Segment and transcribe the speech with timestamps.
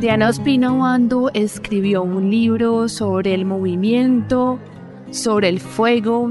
[0.00, 4.58] Diana Ospina Bando escribió un libro sobre el movimiento,
[5.10, 6.30] sobre el fuego,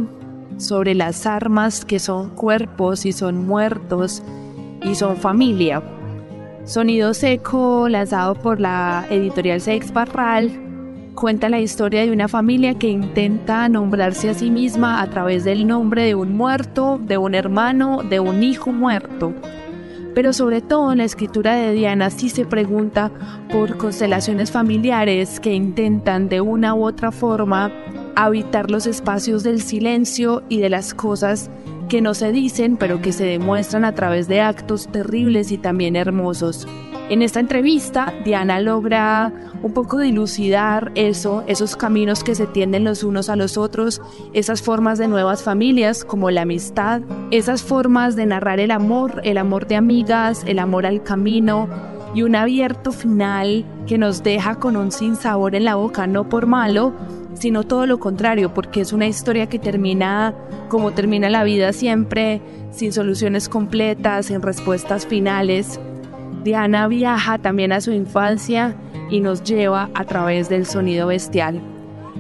[0.58, 4.24] sobre las armas que son cuerpos y son muertos
[4.84, 5.84] y son familia.
[6.66, 10.50] Sonido Seco, lanzado por la editorial Sex Barral,
[11.14, 15.68] cuenta la historia de una familia que intenta nombrarse a sí misma a través del
[15.68, 19.32] nombre de un muerto, de un hermano, de un hijo muerto.
[20.20, 23.10] Pero sobre todo en la escritura de Diana sí se pregunta
[23.50, 27.72] por constelaciones familiares que intentan de una u otra forma
[28.18, 31.50] habitar los espacios del silencio y de las cosas
[31.90, 35.96] que no se dicen pero que se demuestran a través de actos terribles y también
[35.96, 36.68] hermosos.
[37.10, 43.04] En esta entrevista, Diana logra un poco dilucidar eso, esos caminos que se tienden los
[43.04, 44.00] unos a los otros,
[44.34, 49.40] esas formas de nuevas familias como la amistad, esas formas de narrar el amor, el
[49.40, 51.68] amor de amigas, el amor al camino
[52.14, 56.46] y un abierto final que nos deja con un sinsabor en la boca, no por
[56.46, 56.94] malo,
[57.40, 60.36] sino todo lo contrario, porque es una historia que termina
[60.68, 65.80] como termina la vida siempre, sin soluciones completas, sin respuestas finales.
[66.44, 68.76] Diana viaja también a su infancia
[69.10, 71.62] y nos lleva a través del sonido bestial.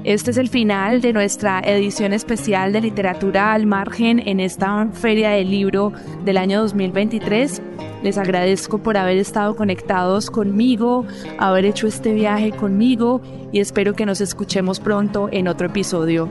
[0.05, 5.31] Este es el final de nuestra edición especial de literatura al margen en esta feria
[5.31, 5.91] del libro
[6.23, 7.61] del año 2023.
[8.01, 11.05] Les agradezco por haber estado conectados conmigo,
[11.37, 13.21] haber hecho este viaje conmigo
[13.51, 16.29] y espero que nos escuchemos pronto en otro episodio.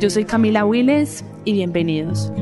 [0.00, 2.32] Yo soy Camila Willes y bienvenidos.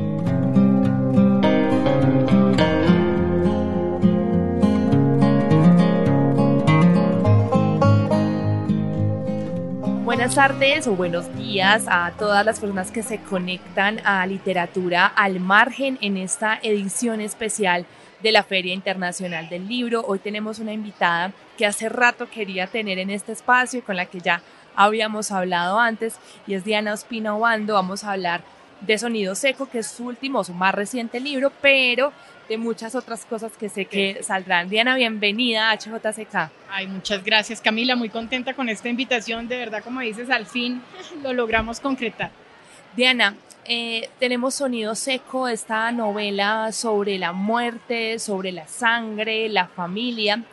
[10.29, 15.39] Buenas tardes o buenos días a todas las personas que se conectan a Literatura al
[15.39, 17.87] Margen en esta edición especial
[18.21, 20.03] de la Feria Internacional del Libro.
[20.05, 24.05] Hoy tenemos una invitada que hace rato quería tener en este espacio y con la
[24.05, 24.43] que ya
[24.75, 27.73] habíamos hablado antes y es Diana Ospina Obando.
[27.73, 28.43] Vamos a hablar
[28.81, 32.13] de Sonido Seco, que es su último, su más reciente libro, pero
[32.49, 34.69] de muchas otras cosas que sé que saldrán.
[34.69, 36.51] Diana, bienvenida a HJCK.
[36.67, 40.81] Ay, muchas gracias Camila, muy contenta con esta invitación, de verdad como dices, al fin
[41.23, 42.31] lo logramos concretar.
[42.95, 50.43] Diana, eh, tenemos Sonido Seco, esta novela sobre la muerte, sobre la sangre, la familia,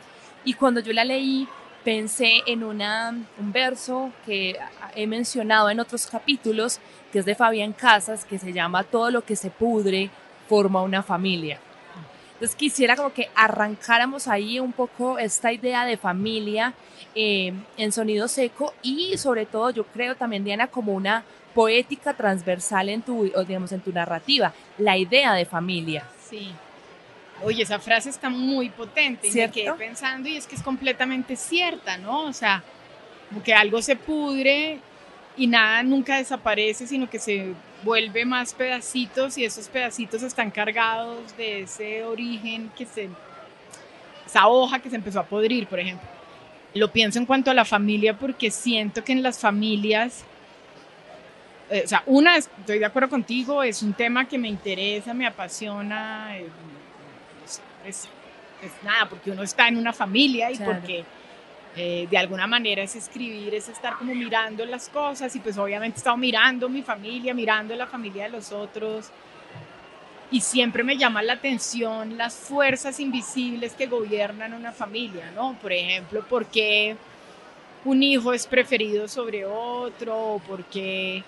[0.45, 1.47] y cuando yo la leí
[1.83, 3.09] pensé en una,
[3.39, 4.59] un verso que
[4.95, 6.79] he mencionado en otros capítulos,
[7.11, 10.11] que es de Fabián Casas, que se llama Todo lo que se pudre
[10.47, 11.59] forma una familia.
[12.37, 16.75] Entonces quisiera como que arrancáramos ahí un poco esta idea de familia
[17.15, 21.23] eh, en sonido seco y sobre todo yo creo también Diana como una
[21.55, 26.07] poética transversal en tu, digamos, en tu narrativa, la idea de familia.
[26.29, 26.51] Sí.
[27.43, 31.35] Oye, esa frase está muy potente y me quedé pensando y es que es completamente
[31.35, 32.25] cierta, ¿no?
[32.25, 32.63] O sea,
[33.29, 34.79] como que algo se pudre
[35.35, 41.35] y nada nunca desaparece, sino que se vuelve más pedacitos y esos pedacitos están cargados
[41.37, 43.09] de ese origen que se,
[44.25, 46.07] esa hoja que se empezó a podrir, por ejemplo.
[46.73, 50.23] Lo pienso en cuanto a la familia porque siento que en las familias,
[51.69, 55.25] eh, o sea, una, estoy de acuerdo contigo, es un tema que me interesa, me
[55.25, 56.47] apasiona, eh,
[57.85, 58.07] es,
[58.83, 61.05] nada, porque uno está en una familia y porque
[61.77, 65.97] eh, de alguna manera es escribir, es estar como mirando las cosas y pues obviamente
[65.97, 69.11] he estado mirando mi familia, mirando la familia de los otros
[70.29, 75.57] y siempre me llama la atención las fuerzas invisibles que gobiernan una familia, ¿no?
[75.61, 76.97] Por ejemplo, ¿por qué
[77.85, 80.33] un hijo es preferido sobre otro?
[80.33, 81.23] ¿O por qué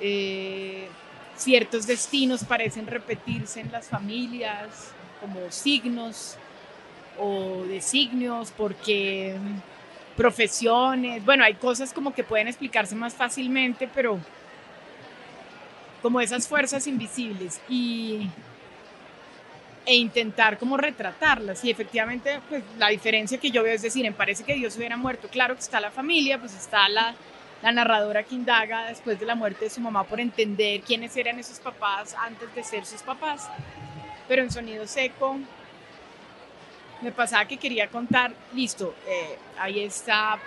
[0.00, 0.88] eh,
[1.36, 6.36] ciertos destinos parecen repetirse en las familias como signos
[7.18, 8.52] o designios?
[8.56, 9.36] Porque
[10.18, 14.18] profesiones, bueno, hay cosas como que pueden explicarse más fácilmente, pero
[16.02, 18.28] como esas fuerzas invisibles y
[19.86, 21.64] e intentar como retratarlas.
[21.64, 24.96] Y efectivamente pues la diferencia que yo veo es decir, en parece que Dios hubiera
[24.96, 27.14] muerto, claro que está la familia, pues está la,
[27.62, 31.38] la narradora que indaga después de la muerte de su mamá por entender quiénes eran
[31.38, 33.48] esos papás antes de ser sus papás.
[34.26, 35.38] Pero en sonido seco
[37.00, 40.38] me pasaba que quería contar, listo, eh, ahí esta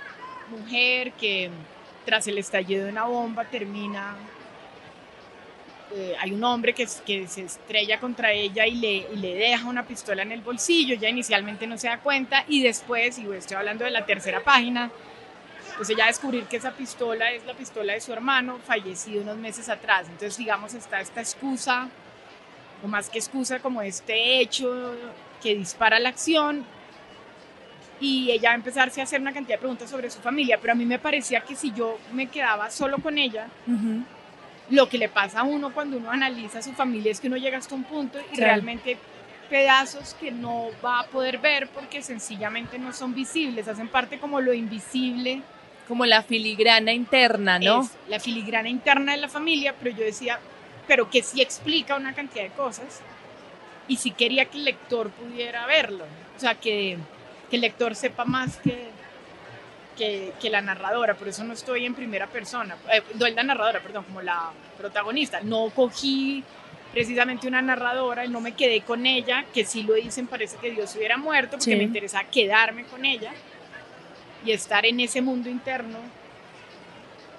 [0.49, 1.49] mujer que
[2.05, 4.15] tras el estallido de una bomba termina,
[5.93, 9.85] eh, hay un hombre que, que, se estrella contra ella y le, le deja una
[9.85, 13.85] pistola en el bolsillo, ella inicialmente no se da cuenta y después, y estoy hablando
[13.85, 14.91] de la tercera página,
[15.77, 19.67] pues ella descubrir que esa pistola es la pistola de su hermano fallecido unos meses
[19.69, 20.07] atrás.
[20.07, 21.89] Entonces, digamos, está esta excusa,
[22.83, 24.95] o más que excusa, como este hecho
[25.41, 26.63] que dispara la acción.
[27.99, 30.73] Y ella va a empezarse a hacer una cantidad de preguntas sobre su familia, pero
[30.73, 33.47] a mí me parecía que si yo me quedaba solo con ella,
[34.69, 37.59] lo que le pasa a uno cuando uno analiza su familia es que uno llega
[37.59, 38.97] hasta un punto y realmente
[39.51, 44.41] pedazos que no va a poder ver porque sencillamente no son visibles, hacen parte como
[44.41, 45.43] lo invisible
[45.91, 47.89] como la filigrana interna, ¿no?
[48.07, 50.39] la filigrana interna de la familia, pero yo decía,
[50.87, 53.01] pero que sí explica una cantidad de cosas
[53.87, 56.05] y sí quería que el lector pudiera verlo,
[56.35, 56.97] o sea, que,
[57.49, 58.89] que el lector sepa más que,
[59.97, 63.79] que, que, la narradora, por eso no estoy en primera persona, eh, no la narradora,
[63.81, 66.43] perdón, como la protagonista, no cogí
[66.91, 70.71] precisamente una narradora y no me quedé con ella, que sí lo dicen, parece que
[70.71, 73.31] Dios hubiera muerto, porque me interesa quedarme con ella
[74.45, 75.99] y estar en ese mundo interno.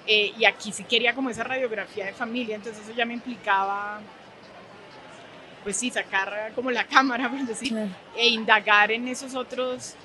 [0.05, 4.01] Eh, y aquí sí quería como esa radiografía de familia, entonces eso ya me implicaba,
[5.63, 7.73] pues sí, sacar como la cámara, por decir,
[8.15, 9.95] e indagar en esos otros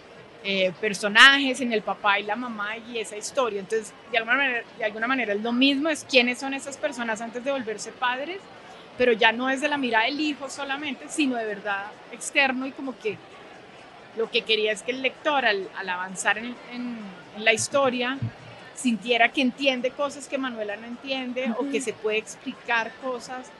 [0.44, 3.60] eh, personajes, en el papá y la mamá y esa historia.
[3.60, 7.20] Entonces, de alguna, manera, de alguna manera es lo mismo, es quiénes son esas personas
[7.20, 8.38] antes de volverse padres,
[8.96, 12.72] pero ya no es de la mirada del hijo solamente, sino de verdad externo y
[12.72, 13.18] como que
[14.16, 16.56] lo que quería es que el lector al, avanzar en,
[17.38, 18.18] la historia
[18.74, 23.50] sintiera que entiende cosas que Manuela no entiende o que se puede explicar cosas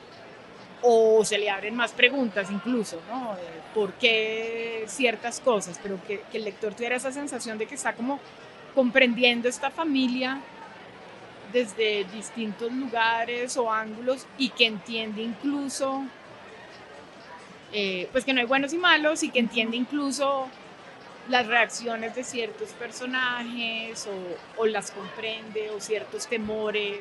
[0.83, 3.37] o se le abren más preguntas incluso, ¿no?
[3.75, 5.79] ¿Por qué ciertas cosas?
[5.83, 8.21] Pero que, que el lector tuviera esa sensación de que está como
[8.75, 10.41] comprendiendo esta familia
[11.53, 16.05] desde distintos lugares o ángulos y que entiende incluso
[17.73, 20.49] eh, pues que no hay buenos y malos y que entiende incluso
[21.29, 24.09] las reacciones de ciertos personajes
[24.57, 27.01] o, las comprende o ciertos temores.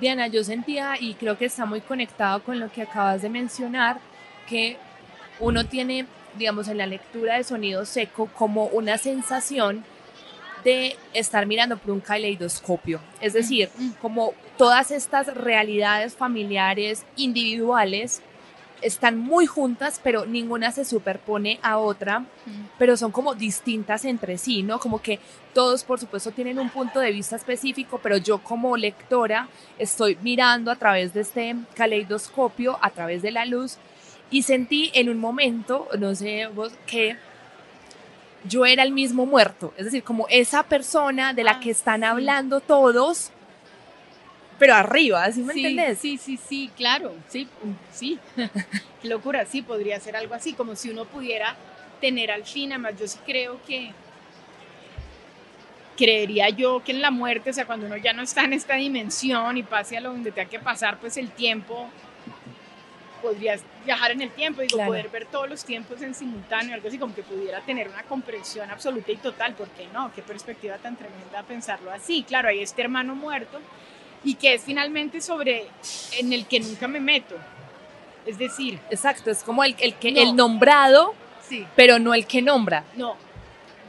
[0.00, 3.98] Diana, yo sentía y creo que está muy conectado con lo que acabas de mencionar,
[4.48, 4.76] que
[5.40, 6.06] uno tiene,
[6.36, 9.84] digamos, en la lectura de sonido seco como una sensación
[10.64, 13.68] de estar mirando por un caleidoscopio, es decir,
[14.00, 18.22] como todas estas realidades familiares individuales
[18.84, 22.24] están muy juntas, pero ninguna se superpone a otra,
[22.78, 24.78] pero son como distintas entre sí, ¿no?
[24.78, 25.18] Como que
[25.54, 29.48] todos, por supuesto, tienen un punto de vista específico, pero yo como lectora
[29.78, 33.78] estoy mirando a través de este caleidoscopio, a través de la luz,
[34.30, 37.16] y sentí en un momento, no sé vos, que
[38.46, 42.04] yo era el mismo muerto, es decir, como esa persona de la ah, que están
[42.04, 43.30] hablando todos,
[44.58, 45.98] pero arriba, ¿sí me sí, entendés?
[45.98, 47.48] Sí, sí, sí, claro, sí,
[47.92, 48.18] sí.
[49.02, 51.56] Qué locura, sí, podría ser algo así, como si uno pudiera
[52.00, 53.92] tener al fin, además yo sí creo que,
[55.96, 58.74] creería yo que en la muerte, o sea, cuando uno ya no está en esta
[58.74, 61.88] dimensión y pase a lo donde tenga que pasar, pues el tiempo,
[63.22, 66.98] podrías viajar en el tiempo, digo, poder ver todos los tiempos en simultáneo, algo así
[66.98, 70.12] como que pudiera tener una comprensión absoluta y total, ¿por qué no?
[70.14, 72.22] Qué perspectiva tan tremenda pensarlo así.
[72.22, 73.60] Claro, hay este hermano muerto
[74.24, 75.66] y que es finalmente sobre
[76.18, 77.36] en el que nunca me meto.
[78.26, 81.14] Es decir, exacto, es como el, el que el nombrado,
[81.46, 81.66] sí.
[81.76, 82.84] pero no el que nombra.
[82.96, 83.16] No,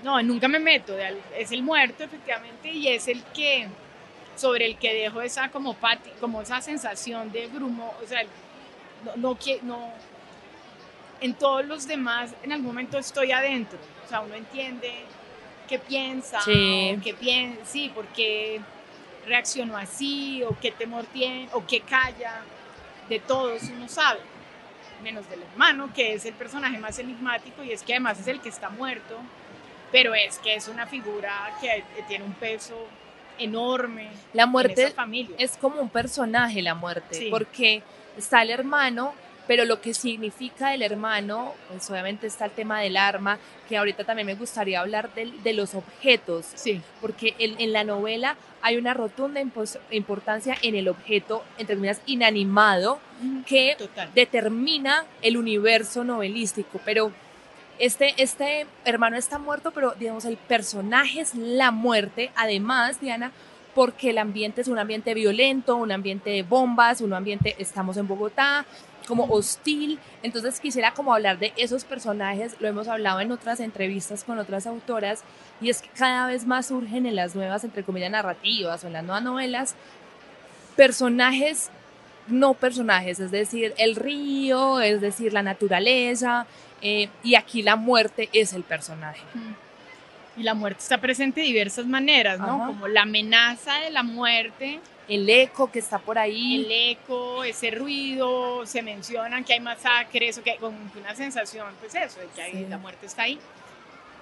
[0.03, 0.95] no, nunca me meto.
[1.37, 3.67] Es el muerto, efectivamente, y es el que
[4.35, 8.23] sobre el que dejo esa como pati, como esa sensación de brumo, o sea,
[9.05, 9.93] no, no, no,
[11.21, 14.91] en todos los demás en algún momento estoy adentro, o sea, uno entiende
[15.69, 16.99] qué piensa, sí.
[17.01, 18.59] qué piensa, sí, porque
[19.25, 22.41] reaccionó así, o qué temor tiene, o qué calla,
[23.09, 24.19] de todos uno sabe,
[25.03, 28.39] menos del hermano, que es el personaje más enigmático y es que además es el
[28.39, 29.17] que está muerto,
[29.91, 32.87] pero es que es una figura que tiene un peso
[33.37, 34.09] enorme.
[34.33, 35.35] La muerte familia.
[35.39, 37.83] es como un personaje, la muerte, porque
[38.17, 39.13] está el hermano
[39.47, 43.37] pero lo que significa el hermano, pues obviamente está el tema del arma,
[43.67, 46.81] que ahorita también me gustaría hablar de, de los objetos, sí.
[47.01, 49.41] porque en, en, la novela hay una rotunda
[49.91, 52.99] importancia en el objeto, entre comillas, inanimado,
[53.45, 53.77] que
[54.13, 57.11] determina el universo novelístico, pero
[57.77, 63.31] este, este hermano está muerto, pero digamos el personaje es la muerte, además, Diana,
[63.73, 68.07] porque el ambiente es un ambiente violento, un ambiente de bombas, un ambiente, estamos en
[68.07, 68.65] Bogotá,
[69.05, 69.99] como hostil.
[70.23, 74.67] Entonces quisiera como hablar de esos personajes, lo hemos hablado en otras entrevistas con otras
[74.67, 75.23] autoras,
[75.61, 78.93] y es que cada vez más surgen en las nuevas, entre comillas, narrativas o en
[78.93, 79.75] las nuevas novelas,
[80.75, 81.69] personajes
[82.27, 86.47] no personajes, es decir, el río, es decir, la naturaleza,
[86.81, 89.21] eh, y aquí la muerte es el personaje.
[90.37, 92.67] Y la muerte está presente de diversas maneras, ¿no?
[92.67, 94.79] Como la amenaza de la muerte.
[95.07, 96.65] El eco que está por ahí.
[96.65, 101.93] El eco, ese ruido, se mencionan que hay masacres, o que con una sensación, pues
[101.95, 103.39] eso, de que la muerte está ahí.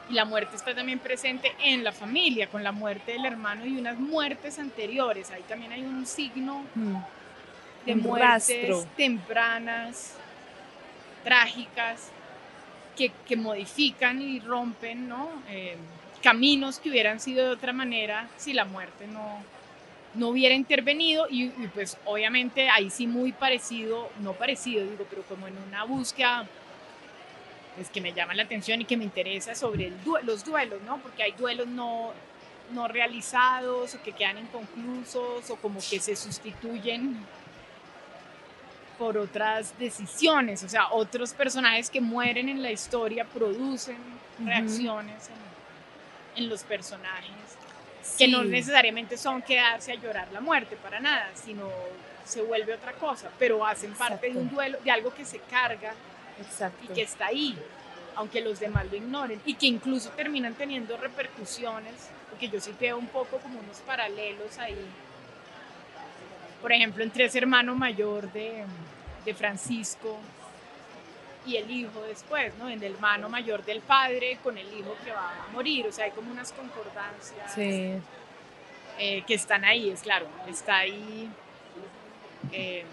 [0.09, 3.77] Y la muerte está también presente en la familia, con la muerte del hermano y
[3.77, 5.31] unas muertes anteriores.
[5.31, 6.95] Ahí también hay un signo mm.
[7.85, 10.17] de muertes tempranas,
[11.23, 12.09] trágicas,
[12.97, 15.29] que, que, modifican y rompen, ¿no?
[15.49, 15.77] Eh,
[16.21, 19.39] caminos que hubieran sido de otra manera si la muerte no,
[20.15, 25.48] no hubiera intervenido y, pues obviamente ahí sí muy parecido, no parecido digo, pero como
[25.48, 26.48] en una búsqueda
[27.75, 31.00] pues que me llama la atención y que me interesa sobre el los duelos, ¿no?
[31.00, 32.12] Porque hay duelos no,
[32.72, 37.17] no realizados o que quedan inconclusos o como que se sustituyen
[39.00, 43.98] por otras decisiones, o sea, otros personajes que mueren en la historia producen
[44.46, 45.29] reacciones
[46.36, 47.58] en los personajes,
[48.17, 51.69] que no necesariamente son quedarse a llorar la muerte para nada, sino
[52.25, 55.93] se vuelve otra cosa, pero hacen parte de un duelo, de algo que se carga
[56.83, 57.57] y que está ahí,
[58.15, 62.98] aunque los demás lo ignoren, y que incluso terminan teniendo repercusiones, porque yo sí veo
[62.98, 64.86] un poco como unos paralelos ahí.
[66.62, 68.63] Por ejemplo, entre ese hermano mayor de,
[69.25, 70.17] de Francisco,
[71.45, 72.69] y el hijo después, ¿no?
[72.69, 76.05] En el hermano mayor del padre con el hijo que va a morir, o sea,
[76.05, 81.29] hay como unas concordancias eh, que están ahí, es claro, está ahí.
[82.51, 82.85] Eh,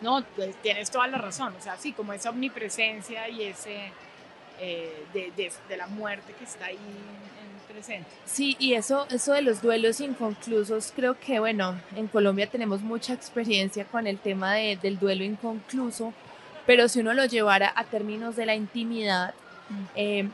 [0.00, 3.92] no, pues, tienes toda la razón, o sea, sí, como esa omnipresencia y ese
[4.60, 8.08] eh, de, de, de, la muerte que está ahí en presente.
[8.26, 13.14] Sí, y eso, eso de los duelos inconclusos, creo que, bueno, en Colombia tenemos mucha
[13.14, 16.12] experiencia con el tema de, del duelo inconcluso
[16.66, 19.34] pero si uno lo llevara a términos de la intimidad,
[19.94, 20.28] eh,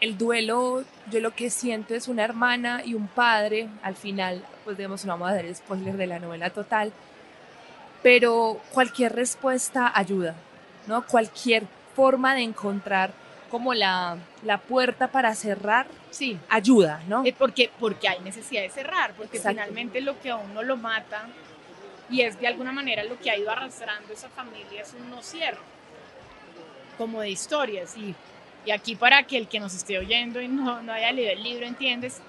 [0.00, 4.76] el duelo, yo lo que siento es una hermana y un padre, al final, pues
[4.76, 6.92] digamos, no vamos a dar spoiler de la novela total,
[8.02, 10.34] pero cualquier respuesta ayuda,
[10.86, 11.06] ¿no?
[11.06, 13.12] Cualquier forma de encontrar
[13.48, 16.38] como la, la puerta para cerrar, sí.
[16.48, 17.24] ayuda, ¿no?
[17.24, 21.28] Eh, porque, porque hay necesidad de cerrar, porque finalmente lo que a uno lo mata
[22.12, 25.22] y es de alguna manera lo que ha ido arrastrando esa familia, es un no
[25.22, 25.58] cierre,
[26.98, 27.96] como de historias.
[27.96, 28.14] Y,
[28.66, 31.42] y aquí para que el que nos esté oyendo y no, no haya leído el
[31.42, 32.20] libro, entiendes,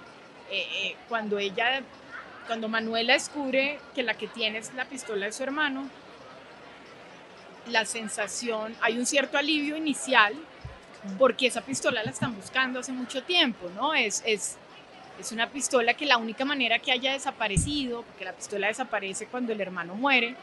[0.50, 1.82] eh, eh, cuando ella,
[2.48, 5.90] cuando Manuela descubre que la que tiene es la pistola de su hermano,
[7.70, 10.34] la sensación, hay un cierto alivio inicial,
[11.20, 13.94] porque esa pistola la están buscando hace mucho tiempo, ¿no?
[13.94, 14.58] Es, es,
[15.20, 19.54] es una pistola que la única manera que haya desaparecido, porque la pistola desaparece cuando
[19.54, 20.36] el hermano muere,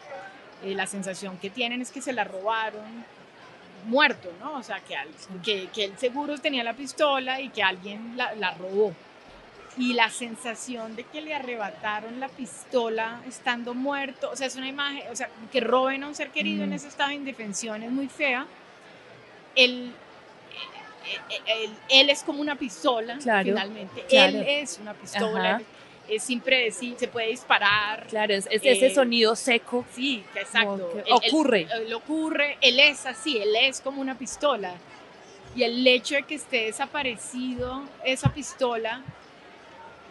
[0.63, 3.05] eh, la sensación que tienen es que se la robaron
[3.87, 4.55] muerto, ¿no?
[4.55, 4.97] O sea, que,
[5.43, 8.95] que, que él seguro tenía la pistola y que alguien la, la, robó.
[9.79, 14.69] Y la sensación de que le arrebataron la pistola estando muerto, o sea, es una
[14.69, 17.91] imagen, o sea, que roben a un ser querido en ese estado de indefensión es
[17.91, 18.47] muy fea.
[19.55, 19.93] El,
[21.89, 24.05] él, es como una pistola, finalmente.
[24.11, 25.61] Él es una pistola.
[26.09, 28.07] Es impredecible, se puede disparar.
[28.09, 29.85] Claro, es, ese eh, sonido seco.
[29.95, 30.91] Sí, exacto.
[31.09, 31.69] ocurre.
[31.73, 34.75] Él, ocurre, él es así, él es como una pistola.
[35.55, 39.03] Y el hecho de que esté desaparecido esa pistola,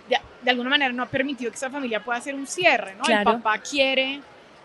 [0.07, 3.03] de, alguna manera no ha permitido que esa familia pueda hacer un cierre, ¿no?
[3.13, 4.21] El papá quiere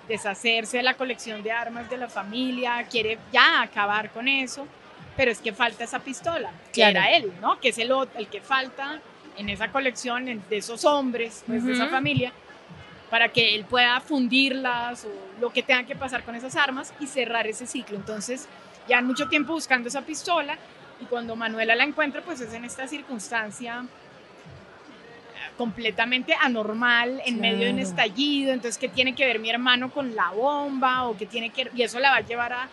[0.06, 4.68] deshacerse de la colección de armas de la familia, quiere ya acabar con eso
[5.16, 7.60] pero es que falta esa pistola, que era él, ¿no?
[7.60, 9.00] Que es el, el que falta
[9.36, 12.32] en esa colección de esos hombres, pues, de esa familia,
[13.10, 17.06] para que él pueda fundirlas o lo que tenga que pasar con esas armas y
[17.06, 17.96] cerrar ese ciclo.
[17.96, 18.48] Entonces,
[18.88, 20.56] ya mucho tiempo buscando esa pistola
[21.00, 27.66] y cuando Manuela la encuentra, pues es en esta circunstancia eh, completamente anormal en medio
[27.66, 31.26] de un estallido, entonces qué tiene que ver mi hermano con la bomba o qué
[31.26, 32.68] tiene que y eso la va a llevar a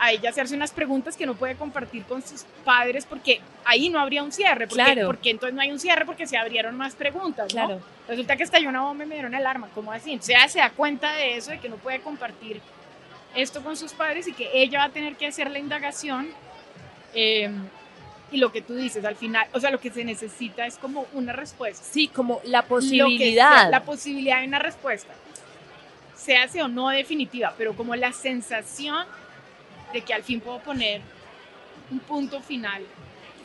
[0.00, 4.00] a ella hacerse unas preguntas que no puede compartir con sus padres porque ahí no
[4.00, 4.66] habría un cierre.
[4.66, 5.06] Porque, claro.
[5.06, 7.52] Porque entonces no hay un cierre porque se abrieron más preguntas.
[7.52, 7.82] Claro.
[8.08, 9.68] Resulta que estalló una bomba y me dieron el arma.
[9.74, 10.16] ¿Cómo así?
[10.16, 12.62] O sea, se da cuenta de eso, de que no puede compartir
[13.34, 16.28] esto con sus padres y que ella va a tener que hacer la indagación.
[17.12, 17.68] Em,
[18.32, 21.04] y lo que tú dices al final, o sea, lo que se necesita es como
[21.12, 21.84] una respuesta.
[21.84, 23.70] Sí, como la posibilidad.
[23.70, 25.12] la posibilidad de una respuesta.
[26.16, 29.06] Se hace o no definitiva, pero como la sensación
[29.92, 31.00] de que al fin puedo poner
[31.90, 32.82] un punto final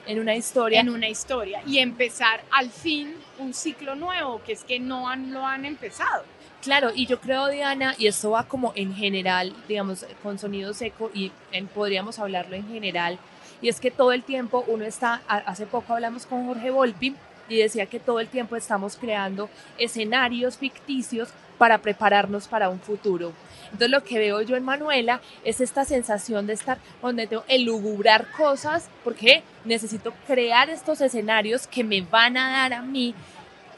[0.06, 0.80] en una historia.
[0.80, 5.34] En una historia y empezar al fin un ciclo nuevo, que es que no han,
[5.34, 6.24] lo han empezado.
[6.62, 11.12] Claro, y yo creo, Diana, y esto va como en general, digamos, con sonido seco,
[11.14, 11.32] y
[11.76, 13.20] podríamos hablarlo en general,
[13.62, 17.16] y es que todo el tiempo uno está, hace poco hablamos con Jorge Volpi,
[17.48, 19.48] y decía que todo el tiempo estamos creando
[19.78, 23.34] escenarios ficticios para prepararnos para un futuro.
[23.76, 28.32] Entonces lo que veo yo en Manuela es esta sensación de estar donde tengo elugubrar
[28.32, 33.14] cosas porque necesito crear estos escenarios que me van a dar a mí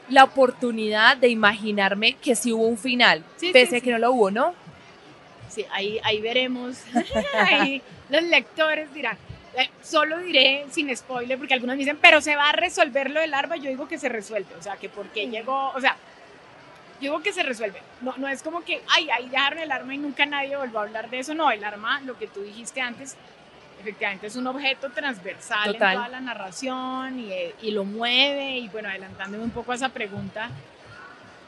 [0.08, 4.30] la oportunidad de imaginarme que sí hubo un final, pese a que no lo hubo,
[4.30, 4.54] ¿no?
[5.48, 6.76] Sí, ahí, ahí veremos.
[7.34, 9.18] ahí los lectores dirán,
[9.56, 13.20] eh, solo diré sin spoiler, porque algunos me dicen, pero se va a resolver lo
[13.20, 15.96] del arma, yo digo que se resuelve, o sea, que porque llegó, o sea,
[17.00, 19.94] yo digo que se resuelve, no, no es como que, ay, ahí dejaron el arma
[19.94, 22.80] y nunca nadie volvió a hablar de eso, no, el arma, lo que tú dijiste
[22.80, 23.16] antes,
[23.80, 28.88] efectivamente es un objeto transversal en toda la narración y, y lo mueve, y bueno,
[28.88, 30.50] adelantándome un poco a esa pregunta,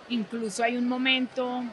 [0.08, 1.64] incluso hay un momento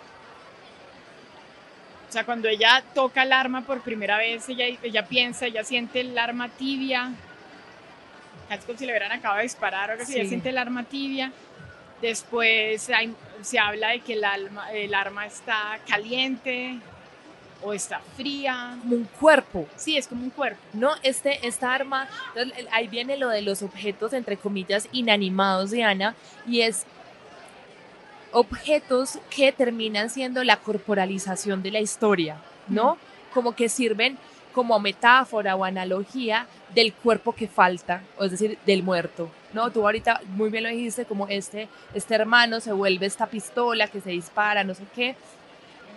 [2.08, 6.00] o sea, cuando ella toca el arma por primera vez, ella, ella piensa, ella siente
[6.00, 7.12] el arma tibia.
[8.50, 10.18] Es como si le hubieran acabado de disparar o algo así.
[10.18, 11.34] Ella siente el arma tibia.
[12.02, 12.90] Después
[13.42, 16.80] se habla de que el, alma, el arma está caliente
[17.64, 18.78] o está fría.
[18.82, 19.68] Como un cuerpo.
[19.76, 20.60] Sí, es como un cuerpo.
[20.74, 22.08] No, este, esta arma,
[22.72, 26.16] ahí viene lo de los objetos, entre comillas, inanimados de Ana,
[26.48, 26.86] y es
[28.32, 32.38] objetos que terminan siendo la corporalización de la historia,
[32.68, 32.98] ¿no?
[33.34, 34.18] Como que sirven
[34.54, 39.72] como metáfora o analogía del cuerpo que falta, o es decir, del muerto, ¿no?
[39.72, 44.02] Tú ahorita muy bien lo dijiste, como este, este hermano se vuelve esta pistola que
[44.02, 45.16] se dispara, no sé qué,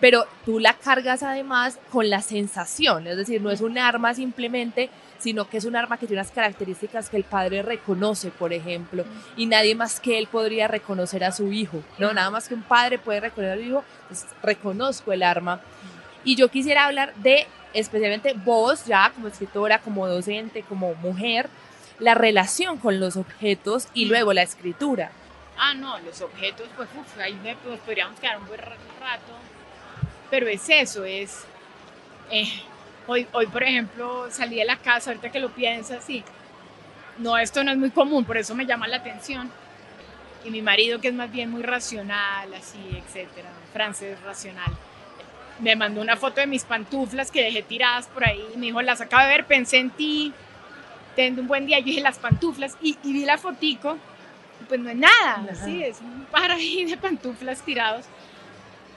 [0.00, 4.88] pero tú la cargas además con la sensación, es decir, no es un arma simplemente,
[5.18, 9.04] sino que es un arma que tiene unas características que el padre reconoce, por ejemplo,
[9.36, 12.12] y nadie más que él podría reconocer a su hijo, ¿no?
[12.14, 15.60] Nada más que un padre puede reconocer a su hijo, pues reconozco el arma.
[16.24, 21.50] Y yo quisiera hablar de, especialmente vos, ya como escritora, como docente, como mujer,
[22.00, 25.12] la relación con los objetos y luego la escritura.
[25.56, 29.32] Ah, no, los objetos, pues ahí pues, podríamos quedar un buen rato,
[30.30, 31.44] pero es eso, es...
[32.30, 32.48] Eh,
[33.06, 36.22] Hoy, hoy, por ejemplo, salí de la casa, ahorita que lo piensas, y
[37.18, 39.50] no, esto no es muy común, por eso me llama la atención.
[40.44, 44.70] Y mi marido, que es más bien muy racional, así, etcétera, francés racional,
[45.58, 48.80] me mandó una foto de mis pantuflas que dejé tiradas por ahí y me dijo,
[48.80, 50.32] las acabo de ver, pensé en ti,
[51.14, 51.78] teniendo un buen día.
[51.78, 53.96] Yo dije, las pantuflas, y, vi la fotico,
[54.68, 58.06] pues no es nada, así, es un par ahí de pantuflas tirados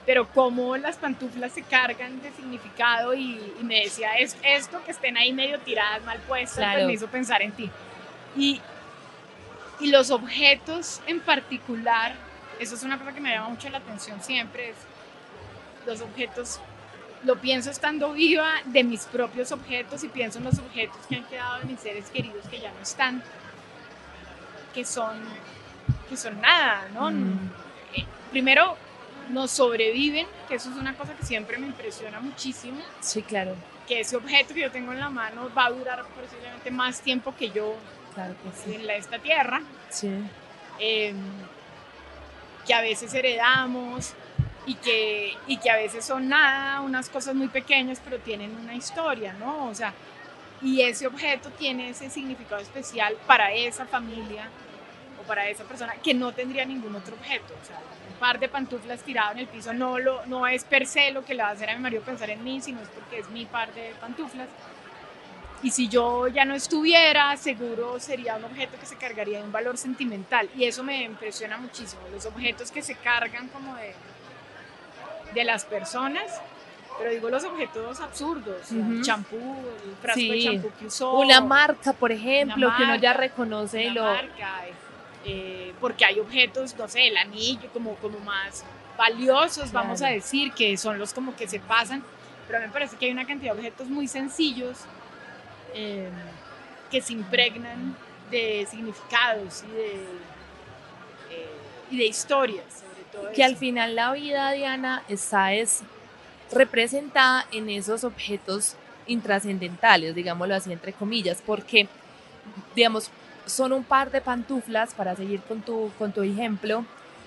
[0.06, 5.18] pero cómo las pantuflas se cargan de significado y, me decía, es esto que estén
[5.18, 7.70] ahí medio tiradas, mal puestas, pues me hizo pensar en ti.
[8.36, 8.60] Y,
[9.80, 12.16] y los objetos en particular,
[12.60, 14.76] eso es una cosa que me llama mucho la atención siempre, es
[15.86, 16.60] los objetos,
[17.24, 21.26] lo pienso estando viva de mis propios objetos y pienso en los objetos que han
[21.26, 23.24] quedado de mis seres queridos que ya no están,
[24.74, 25.22] que son,
[26.10, 27.12] que son nada, ¿no?
[27.12, 27.50] Mm.
[27.96, 28.78] Eh, primero,
[29.30, 32.82] nos sobreviven, que eso es una cosa que siempre me impresiona muchísimo.
[33.00, 33.56] Sí, claro.
[33.88, 37.36] Que ese objeto que yo tengo en la mano va a durar posiblemente más tiempo
[37.36, 37.76] que yo
[38.14, 39.62] claro que en esta tierra.
[39.90, 40.10] Sí.
[40.80, 41.18] Em,
[42.66, 44.14] que a veces heredamos
[44.66, 48.76] y que, y que a veces son nada, unas cosas muy pequeñas, pero tienen una
[48.76, 49.68] historia, ¿no?
[49.68, 49.94] O sea,
[50.62, 54.48] y ese objeto tiene ese significado especial para esa familia
[55.22, 57.54] o para esa persona que no tendría ningún otro objeto.
[57.62, 57.80] O sea,
[58.24, 61.34] par de pantuflas tirado en el piso no, lo, no es per se lo que
[61.34, 63.44] le va a hacer a mi marido pensar en mí, sino es porque es mi
[63.44, 64.48] par de pantuflas.
[65.62, 69.52] Y si yo ya no estuviera, seguro sería un objeto que se cargaría de un
[69.52, 70.50] valor sentimental.
[70.56, 72.02] Y eso me impresiona muchísimo.
[72.14, 73.94] Los objetos que se cargan como de,
[75.34, 76.42] de las personas,
[76.98, 79.38] pero digo los objetos absurdos, el champú,
[79.86, 81.14] el frasco de champú que usó.
[81.14, 84.04] Una marca, por ejemplo, que uno ya reconoce una lo...
[84.04, 84.66] Marca,
[85.26, 88.66] eh, porque hay objetos, no sé, el anillo como, como más
[88.98, 92.04] valiosos, vamos a decir, que son los como que se pasan,
[92.46, 94.80] pero a mí me parece que hay una cantidad de objetos muy sencillos
[95.74, 96.12] em,
[96.92, 97.96] que se impregnan
[98.30, 99.94] de significados y de,
[101.32, 101.54] eh,
[101.90, 102.83] y de historias.
[103.36, 105.82] Que al final la vida, Diana, está es
[106.52, 108.76] representada en esos objetos
[109.08, 111.88] intrascendentales, digámoslo así, entre comillas, porque
[112.76, 113.10] digamos,
[113.46, 116.86] son un par de pantuflas, para seguir con tu, con tu ejemplo,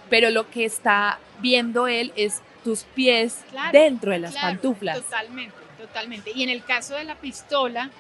[0.09, 5.03] pero lo que está viendo él es tus pies dentro de las pantuflas.
[5.03, 6.33] Totalmente, totalmente.
[6.35, 7.91] Y en el caso de la pistola,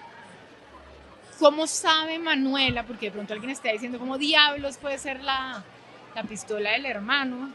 [1.39, 2.85] ¿cómo sabe Manuela?
[2.85, 5.63] Porque de pronto alguien está diciendo, ¿cómo diablos puede ser la,
[6.15, 7.53] la pistola del hermano?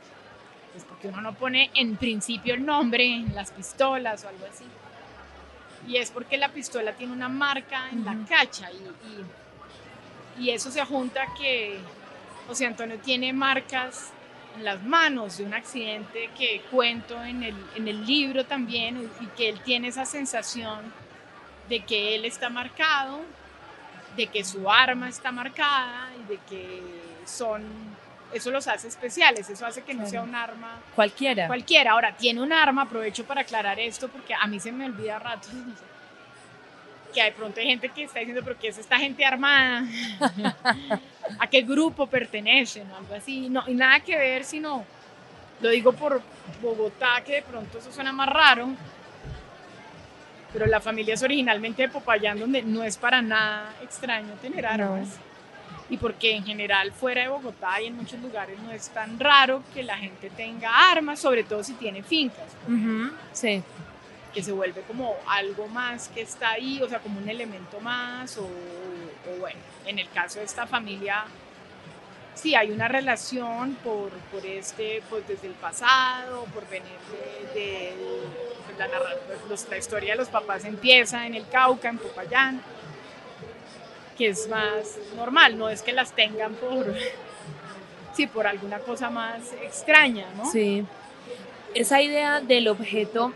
[0.72, 4.66] Pues porque uno no pone en principio el nombre en las pistolas o algo así.
[5.88, 10.86] Y es porque la pistola tiene una marca en la cacha y, y, eso se
[10.86, 11.80] junta que
[12.48, 14.12] José Antonio tiene marcas
[14.56, 19.26] en las manos de un accidente que cuento en el, en el libro también y
[19.28, 20.94] que él tiene esa sensación
[21.68, 23.22] de que él está marcado,
[24.16, 26.82] de que su arma está marcada y de que
[27.26, 27.64] son
[28.34, 31.48] eso los hace especiales, eso hace que no sea un arma cualquiera.
[31.48, 31.92] Cualquiera.
[31.92, 35.48] Ahora, tiene un arma, aprovecho para aclarar esto porque a mí se me olvida rato
[37.14, 39.86] que de pronto hay gente que está diciendo, pero ¿qué es esta gente armada?
[41.40, 42.90] ¿A qué grupo pertenecen?
[42.90, 43.50] O algo así.
[43.50, 44.86] No, y nada que ver, sino,
[45.60, 46.22] lo digo por
[46.62, 48.70] Bogotá, que de pronto eso suena más raro,
[50.54, 55.20] pero la familia es originalmente de Popayán, donde no es para nada extraño tener armas
[55.92, 59.62] y porque en general fuera de Bogotá y en muchos lugares no es tan raro
[59.74, 62.48] que la gente tenga armas, sobre todo si tiene fincas.
[63.34, 63.62] Sí.
[64.34, 68.38] Que se vuelve como algo más que está ahí, o sea, como un elemento más,
[68.38, 68.48] o,
[69.42, 71.26] bueno, en el caso de esta familia,
[72.36, 76.88] sí hay una relación por, por este, pues desde el pasado, por venir
[77.54, 77.94] de,
[78.66, 78.88] pues, la,
[79.46, 82.62] pues, la historia de los papás empieza en el Cauca, en Popayán
[84.18, 86.94] que es más normal, no es que las tengan por,
[88.16, 90.46] sí, por alguna cosa más extraña, ¿no?
[90.46, 90.86] Sí.
[91.74, 93.34] Esa idea del objeto,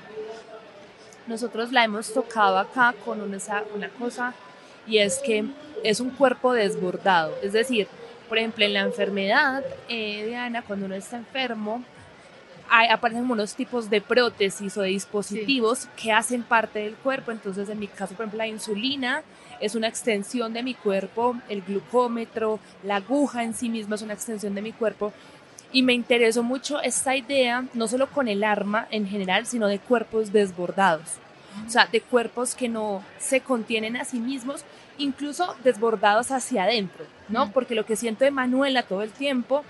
[1.28, 3.38] nosotros la hemos tocado acá con una,
[3.74, 4.34] una cosa
[4.86, 5.46] y es que
[5.84, 7.88] es un cuerpo desbordado, es decir,
[8.28, 11.84] por ejemplo, en la enfermedad eh, de Ana, cuando uno está enfermo,
[12.70, 17.32] hay, aparecen unos tipos de prótesis o de dispositivos que hacen parte del cuerpo.
[17.32, 19.24] Entonces, en mi caso, por ejemplo, la insulina
[19.60, 24.14] es una extensión de mi cuerpo, el glucómetro, la aguja en sí misma es una
[24.14, 25.14] extensión de mi cuerpo.
[25.72, 29.80] Y me interesó mucho esta idea, no solo con el arma en general, sino de
[29.80, 31.18] cuerpos desbordados.
[31.66, 34.64] O sea, de cuerpos que no se contienen a sí mismos,
[34.98, 37.52] incluso desbordados hacia adentro, ¿no?
[37.52, 39.64] Porque lo que siento de Manuela todo el tiempo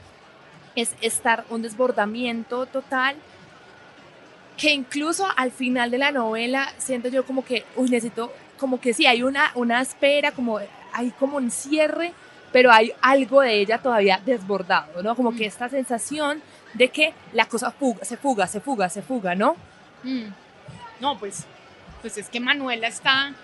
[0.76, 3.16] es estar un desbordamiento total
[4.58, 8.32] que incluso al final de la novela siento yo como que, uy, necesito
[8.66, 10.60] como que sí, hay una, una espera, como
[10.92, 12.14] hay como un cierre,
[12.52, 15.16] pero hay algo de ella todavía desbordado, ¿no?
[15.16, 15.48] Como que mm.
[15.48, 16.42] esta sensación
[16.74, 19.56] de que la cosa fuga, se fuga, se fuga, se fuga, ¿no?
[20.02, 20.30] Mm.
[21.00, 21.46] No, pues,
[22.02, 23.36] pues es que Manuela está,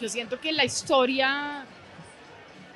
[0.00, 1.64] yo siento que la historia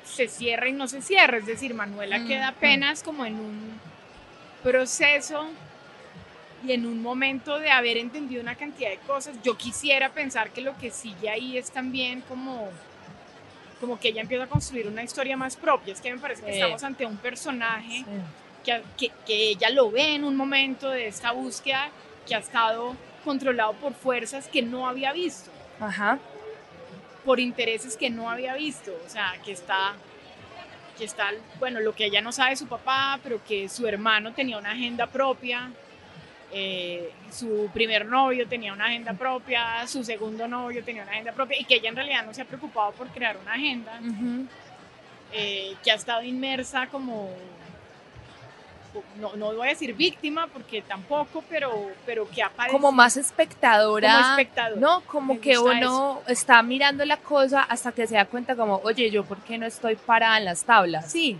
[0.03, 3.79] se cierra y no se cierra, es decir, Manuela mm, queda apenas como en un
[4.61, 5.47] proceso
[6.65, 10.61] y en un momento de haber entendido una cantidad de cosas, yo quisiera pensar que
[10.61, 12.69] lo que sigue ahí es también como,
[13.79, 15.93] como que ella empieza a construir una historia más propia.
[15.93, 18.03] Es que me parece que estamos ante un personaje
[18.63, 21.89] que, que, que, ella lo ve en un momento de esta búsqueda
[22.27, 25.49] que ha estado controlado por fuerzas que no había visto.
[25.79, 26.19] Ajá.
[27.23, 28.91] Por intereses que no había visto.
[29.05, 29.95] O sea, que está
[30.97, 34.33] que está, bueno, lo que ella no sabe de su papá, pero que su hermano
[34.33, 35.71] tenía una agenda propia,
[36.51, 41.59] eh, su primer novio tenía una agenda propia, su segundo novio tenía una agenda propia
[41.59, 43.99] y que ella en realidad no se ha preocupado por crear una agenda,
[45.31, 47.29] eh, que ha estado inmersa como,
[49.19, 54.11] no, no, voy a decir víctima porque tampoco, pero, pero que ha Como más espectadora.
[54.11, 54.81] Como espectadora.
[54.81, 59.11] No, como que uno está mirando la cosa hasta que se da cuenta como, oye,
[59.11, 61.11] yo por qué no estoy parada en las tablas.
[61.11, 61.37] Sí,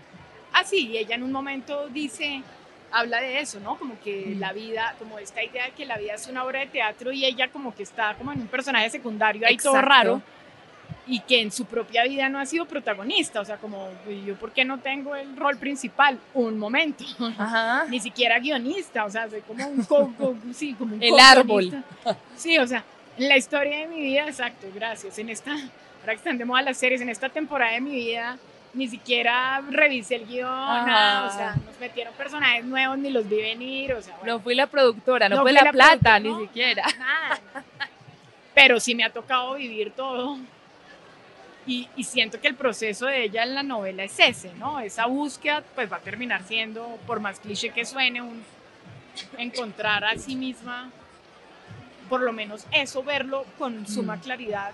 [0.53, 2.43] así, y ella en un momento dice
[2.91, 3.78] habla de eso, ¿no?
[3.78, 6.67] Como que la vida, como esta idea de que la vida es una obra de
[6.67, 10.21] teatro y ella como que está como en un personaje secundario ahí todo raro
[11.06, 13.89] y que en su propia vida no ha sido protagonista, o sea, como
[14.25, 17.04] yo por qué no tengo el rol principal un momento,
[17.38, 17.86] Ajá.
[17.89, 20.12] ni siquiera guionista, o sea, soy como un co,
[20.54, 21.84] sí, como un el árbol.
[22.36, 22.84] Sí, o sea,
[23.17, 25.17] en la historia de mi vida, exacto, gracias.
[25.17, 28.38] En esta, ahora que están de moda las series, en esta temporada de mi vida
[28.73, 33.41] ni siquiera revisé el guion, nada, o sea, nos metieron personajes nuevos, ni los vi
[33.41, 36.86] venir, o sea, No fui la productora, no, fue la, plata, ni siquiera.
[36.97, 37.39] Nada.
[38.53, 40.38] Pero sí me ha tocado vivir todo.
[41.65, 44.79] Y, y, siento que el proceso de ella en la novela es ese, ¿no?
[44.79, 48.43] Esa búsqueda, pues va a terminar siendo, por más cliché que suene, un
[49.38, 50.89] encontrar a sí misma,
[52.10, 54.19] por lo menos eso, verlo con suma mm.
[54.21, 54.71] claridad.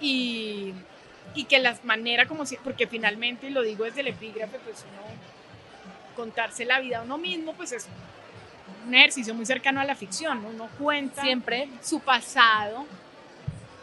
[0.00, 0.74] Y,
[1.34, 5.02] y que las maneras como si, porque finalmente, lo digo desde el epígrafe, pues uno
[6.16, 7.86] contarse la vida a uno mismo, pues es
[8.86, 12.86] un ejercicio muy cercano a la ficción, uno cuenta siempre su pasado,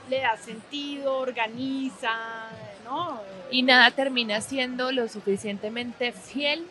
[0.09, 2.15] le da sentido, organiza,
[2.83, 3.21] ¿no?
[3.51, 6.65] Y nada termina siendo lo suficientemente fiel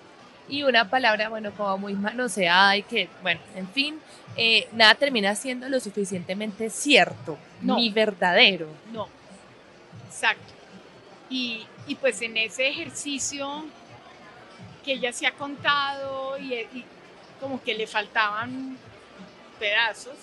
[0.49, 3.99] y una palabra, bueno, como muy manoseada y que, bueno, en fin,
[4.37, 8.69] eh, nada termina siendo lo suficientemente cierto, ni verdadero.
[8.93, 9.09] No,
[10.07, 10.58] exacto.
[11.31, 13.67] Y, y, pues en ese ejercicio
[14.85, 16.85] que ella se ha contado y, y
[17.41, 18.79] como que le faltaban
[19.59, 20.17] pedazos,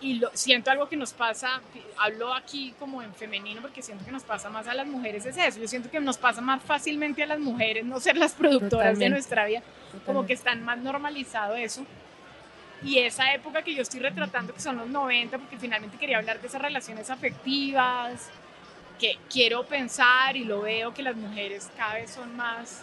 [0.00, 1.60] y lo, siento algo que nos pasa,
[1.98, 5.36] hablo aquí como en femenino porque siento que nos pasa más a las mujeres, es
[5.36, 8.98] eso, yo siento que nos pasa más fácilmente a las mujeres no ser las productoras
[8.98, 9.62] de nuestra vida,
[10.06, 11.84] como que están más normalizado eso.
[12.82, 16.40] Y esa época que yo estoy retratando, que son los 90, porque finalmente quería hablar
[16.40, 18.30] de esas relaciones afectivas,
[19.00, 22.82] que quiero pensar y lo veo que las mujeres cada vez son más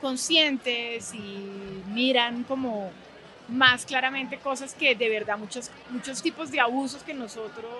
[0.00, 2.90] conscientes y miran como
[3.48, 7.72] más claramente cosas que de verdad muchos, muchos tipos de abusos que nosotros,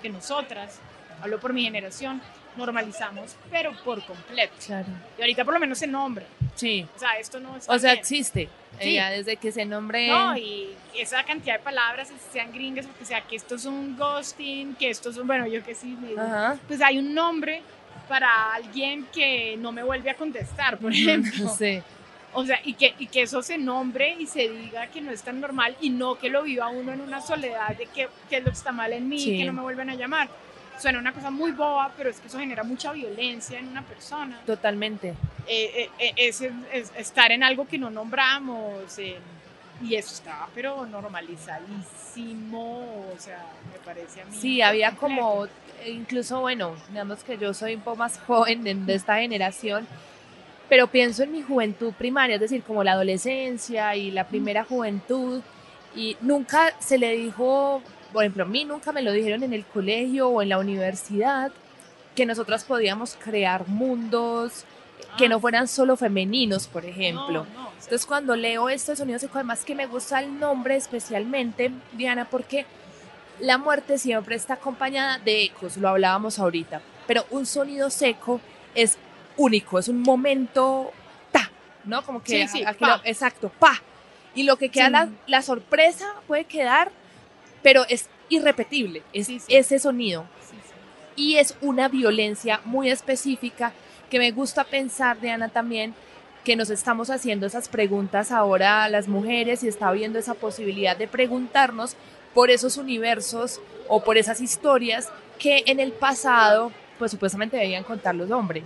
[0.00, 0.80] que nosotras,
[1.20, 2.22] hablo por mi generación,
[2.56, 4.54] normalizamos, pero por completo.
[4.66, 4.88] Claro.
[5.18, 6.24] Y ahorita por lo menos se nombra.
[6.54, 6.86] Sí.
[6.94, 8.48] O sea, esto no O sea, existe.
[8.80, 8.94] Sí.
[8.94, 10.08] Ya desde que se nombre.
[10.08, 14.74] No, y esa cantidad de palabras, sean gringas, porque sea que esto es un ghosting,
[14.76, 15.96] que esto es un, bueno, yo que sí,
[16.66, 17.62] pues hay un nombre
[18.08, 21.48] para alguien que no me vuelve a contestar, por ejemplo.
[21.58, 21.82] Sí.
[22.34, 25.22] O sea, y que, y que eso se nombre y se diga que no es
[25.22, 28.44] tan normal y no que lo viva uno en una soledad de que, que es
[28.44, 30.28] lo que está mal en mí, que no me vuelven a llamar.
[30.78, 34.40] Suena una cosa muy boba, pero es que eso genera mucha violencia en una persona.
[34.46, 35.14] Totalmente.
[35.46, 36.42] Eh, eh, es,
[36.96, 38.98] estar en algo que no nombramos.
[38.98, 43.06] y eso estaba, pero normalizadísimo.
[43.14, 44.36] O sea, me parece a mí.
[44.36, 45.46] Sí, había como,
[45.86, 49.86] incluso, bueno, digamos que yo soy un poco más joven de esta generación
[50.68, 55.40] pero pienso en mi juventud primaria, es decir, como la adolescencia y la primera juventud,
[55.94, 59.64] y nunca se le dijo, por ejemplo, a mí nunca me lo dijeron en el
[59.64, 61.52] colegio o en la universidad,
[62.14, 64.64] que nosotras podíamos crear mundos
[65.16, 65.40] que no ah.
[65.40, 67.46] fueran solo femeninos, por ejemplo.
[67.74, 72.66] Entonces, cuando leo este sonido seco, además que me gusta el nombre especialmente, Diana, porque
[73.40, 78.40] la muerte siempre está acompañada de ecos, lo hablábamos ahorita, pero un sonido seco
[78.74, 78.98] es
[79.36, 80.92] único, es un momento
[81.30, 81.50] ta,
[81.84, 82.02] ¿no?
[82.02, 82.64] Como que sí,
[83.04, 83.80] exacto, pa.
[84.34, 86.90] Y lo que queda, la, sorpresa puede quedar,
[87.62, 90.24] pero es irrepetible, es ese sonido.
[91.16, 93.72] Y es una violencia muy específica
[94.08, 95.94] que me gusta pensar, Diana, también
[96.44, 100.96] que nos estamos haciendo esas preguntas ahora a las mujeres y está habiendo esa posibilidad
[100.96, 101.96] de preguntarnos
[102.34, 108.14] por esos universos o por esas historias que en el pasado, pues supuestamente debían contar
[108.14, 108.64] los hombres.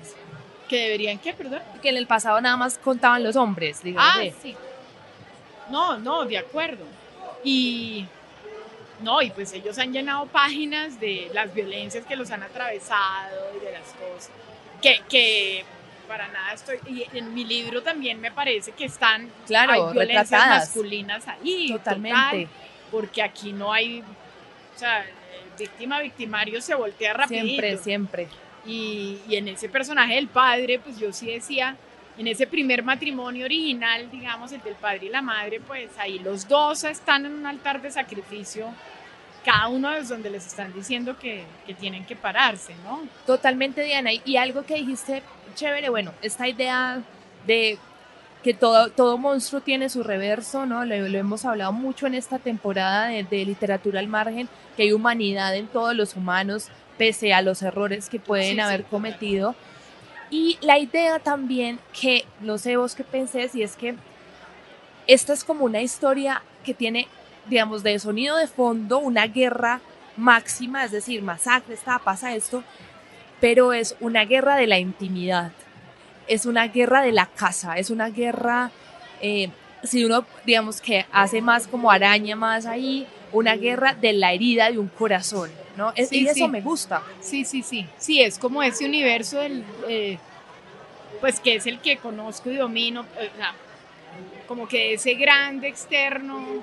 [0.69, 1.61] ¿Que deberían qué, perdón?
[1.81, 4.13] Que en el pasado nada más contaban los hombres, digamos.
[4.15, 4.55] Ah, sí.
[5.71, 6.85] No, no, de acuerdo.
[7.45, 8.07] Y
[9.03, 13.65] no, y pues ellos han llenado páginas de las violencias que los han atravesado y
[13.65, 14.31] de las cosas.
[14.81, 15.65] Que, que
[16.09, 16.79] para nada estoy.
[16.87, 19.31] Y en mi libro también me parece que están.
[19.47, 21.69] Claro, hay violencias masculinas ahí.
[21.73, 22.49] Totalmente.
[22.91, 24.03] porque aquí no hay.
[24.75, 25.05] O sea,
[25.59, 27.47] víctima, victimario se voltea rapidito.
[27.47, 28.29] Siempre, siempre.
[28.65, 31.77] Y, en ese personaje del padre, pues yo sí decía,
[32.19, 36.47] en ese primer matrimonio original, digamos, el del padre y la madre, pues ahí los
[36.47, 38.73] dos están en un altar de sacrificio,
[39.45, 43.01] cada uno es donde les están diciendo que, que tienen que pararse, ¿no?
[43.27, 44.11] Totalmente, Diana.
[44.13, 45.23] Y, algo que dijiste,
[45.55, 47.03] chévere, bueno, esta idea
[47.47, 47.79] de
[48.43, 50.85] que todo, todo monstruo tiene su reverso, ¿no?
[50.85, 54.93] Lo, lo hemos hablado mucho en esta temporada de, de literatura al margen, que hay
[54.93, 59.57] humanidad en todos los humanos, pese a los errores que pueden haber cometido.
[60.33, 63.95] Y la idea también que, no sé vos qué pensé, y es que
[65.07, 67.07] esta es como una historia que tiene,
[67.51, 69.83] digamos, de sonido de fondo, una guerra
[70.17, 72.65] máxima, es decir, masacre, está, pasa esto,
[73.43, 75.53] pero es una guerra de la intimidad,
[76.29, 78.71] es una guerra de la casa, es una guerra,
[79.21, 79.51] eh,
[79.83, 84.71] si uno, digamos, que hace más como araña más ahí, una guerra de la herida
[84.71, 85.51] de un corazón.
[85.77, 85.93] ¿no?
[85.97, 87.03] Es, y eso me gusta.
[87.21, 87.87] Sí, sí, sí.
[87.99, 90.19] Sí, es como ese universo del, eh,
[91.21, 93.07] pues que es el que conozco y domino,
[94.47, 96.63] como que ese grande externo,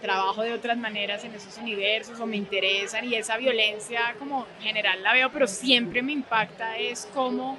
[0.00, 5.02] trabajo de otras maneras en esos universos o me interesan y esa violencia como general
[5.02, 7.58] la veo, pero siempre me impacta es como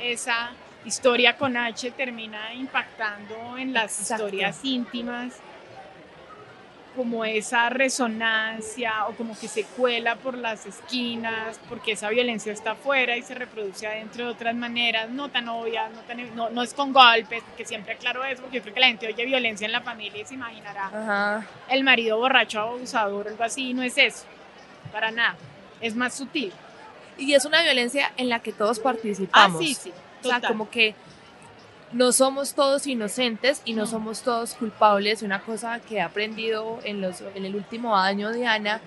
[0.00, 0.52] esa
[0.84, 5.34] historia con H termina impactando en las historias íntimas
[6.96, 12.72] como esa resonancia o como que se cuela por las esquinas, porque esa violencia está
[12.72, 16.62] afuera y se reproduce adentro de otras maneras, no tan obvias, no, tan, no, no
[16.62, 19.66] es con golpes, que siempre aclaro eso, porque yo creo que la gente oye violencia
[19.66, 24.24] en la familia y se imaginará el marido borracho abusador algo así, no es eso,
[24.90, 25.36] para nada,
[25.80, 26.52] es más sutil.
[27.18, 29.60] Y es una violencia en la que todos participamos.
[29.60, 29.92] Ah, sí, sí.
[30.22, 30.94] O sea, como que
[31.96, 35.22] no somos todos inocentes y no, somos todos culpables.
[35.22, 38.80] Una cosa que he aprendido en, los, en el último año de Ana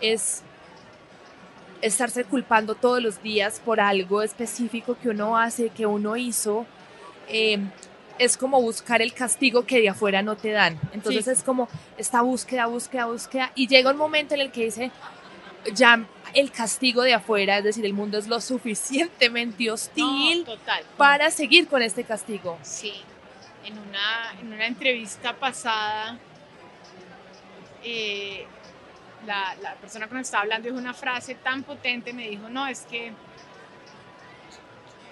[0.00, 0.42] es
[1.80, 6.66] estarse culpando todos los días por algo específico que uno hace, que uno hizo.
[7.28, 7.70] Em,
[8.18, 10.78] es como buscar el castigo que de afuera no te dan.
[10.92, 13.52] Entonces es como esta búsqueda, búsqueda, búsqueda.
[13.54, 14.90] Y llega un momento en el que dice,
[15.74, 20.46] ya el castigo de afuera, es decir, el mundo es lo suficientemente hostil
[20.96, 22.58] para seguir con este castigo.
[22.62, 22.94] Sí,
[23.64, 26.18] en una, en una entrevista pasada,
[27.82, 28.46] eh,
[29.26, 32.48] la, la, persona con la que estaba hablando dijo una frase tan potente, me dijo,
[32.48, 33.12] no, es que,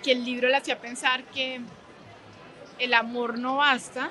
[0.03, 1.61] que el libro le hacía pensar que
[2.79, 4.11] el amor no basta,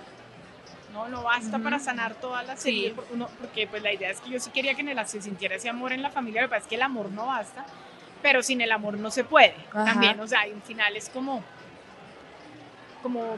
[0.94, 2.94] no, no basta para sanar toda la serie,
[3.40, 5.92] porque pues la idea es que yo sí quería que en se sintiera ese amor
[5.92, 7.66] en la familia, lo que pasa es que el amor no basta,
[8.22, 11.44] pero sin el amor no se puede, también, o sea, un final es como,
[13.04, 13.38] como,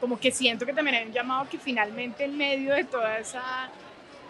[0.00, 3.70] como que siento que también hay un llamado que finalmente en medio de toda esa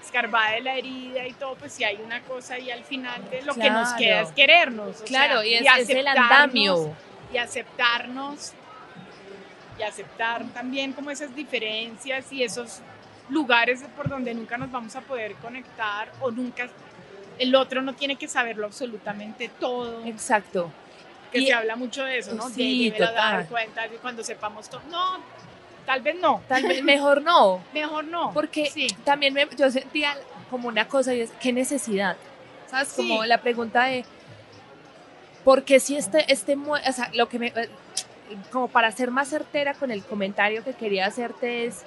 [0.04, 3.42] escarbada de la herida y todo, pues si hay una cosa ahí al final de
[3.42, 5.02] lo que nos queda es querernos.
[5.02, 6.94] claro, y es, el andamio.
[7.32, 8.52] Y aceptarnos
[9.78, 12.80] y aceptar también como esas diferencias y esos
[13.28, 16.68] lugares por donde nunca nos vamos a poder conectar o nunca
[17.38, 20.04] el otro no tiene que saberlo absolutamente todo.
[20.04, 20.70] Exacto.
[21.32, 22.48] Que se habla mucho de eso, ¿no?
[22.48, 24.82] Sí, de, dar cuenta de cuando sepamos todo.
[24.88, 25.18] No,
[25.84, 26.42] tal vez no.
[26.46, 27.60] Tal vez mejor no.
[27.74, 28.32] mejor no.
[28.32, 28.70] Porque
[29.02, 30.16] también yo sentía
[30.48, 32.16] como una cosa y es, ¿qué necesidad?
[32.70, 32.92] ¿Sabes?
[32.92, 34.04] Como la pregunta de,
[35.42, 37.52] ¿por qué si este, este, o sea, lo que me,
[38.50, 41.84] como para ser más certera con el comentario que quería hacerte es,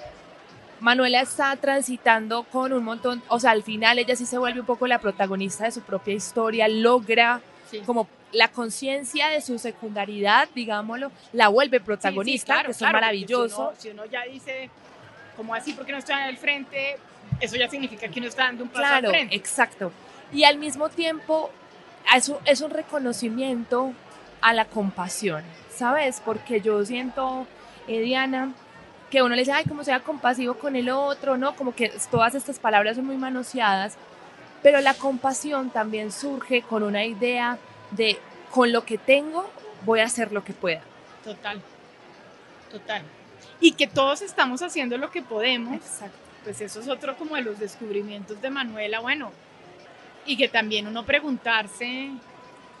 [0.80, 4.66] Manuela está transitando con un montón, o sea, al final ella sí se vuelve un
[4.66, 7.40] poco la protagonista de su propia historia, logra
[7.84, 13.72] como la conciencia de su secundaridad, digámoslo, la vuelve protagonista, que es maravilloso.
[13.78, 14.70] Si uno, ya dice,
[15.36, 16.96] como así, porque no está en el frente,
[17.40, 19.34] eso ya significa que uno está dando un paso claro, al frente.
[19.34, 19.92] exacto.
[20.32, 21.50] Y al mismo tiempo,
[22.14, 23.92] eso es un reconocimiento
[24.40, 25.42] a la compasión.
[25.78, 26.20] ¿Sabes?
[26.24, 27.46] Porque yo siento,
[27.86, 28.52] eh, Diana,
[29.10, 31.56] que uno le dice, ay, como sea compasivo con el otro, ¿no?
[31.56, 33.96] Como que todas estas palabras son muy manoseadas,
[34.62, 37.58] pero la compasión también surge con una idea
[37.92, 38.18] de,
[38.50, 39.48] con lo que tengo,
[39.84, 40.82] voy a hacer lo que pueda.
[41.24, 41.60] Total,
[42.70, 43.02] total.
[43.60, 45.74] Y que todos estamos haciendo lo que podemos.
[45.74, 46.18] Exacto.
[46.44, 49.32] Pues eso es otro como de los descubrimientos de Manuela, bueno,
[50.26, 52.10] y que también uno preguntarse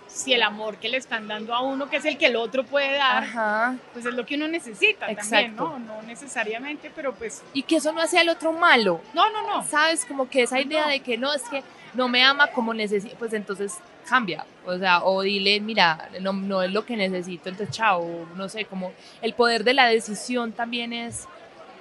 [0.08, 2.64] si el amor que le están dando a uno, que es el que el otro
[2.64, 5.78] puede dar, pues es lo que uno necesita también, ¿no?
[5.78, 7.42] No necesariamente, pero pues...
[7.52, 9.00] Y que eso no hace al otro malo.
[9.14, 9.64] No, no, no.
[9.64, 10.04] ¿Sabes?
[10.04, 11.62] Como que esa idea de que no, es que
[11.94, 14.44] no me ama como necesito, pues entonces cambia.
[14.66, 18.64] O sea, o dile, mira, no, no es lo que necesito, entonces chao, no sé,
[18.64, 18.92] como
[19.22, 21.26] el poder de la decisión también es,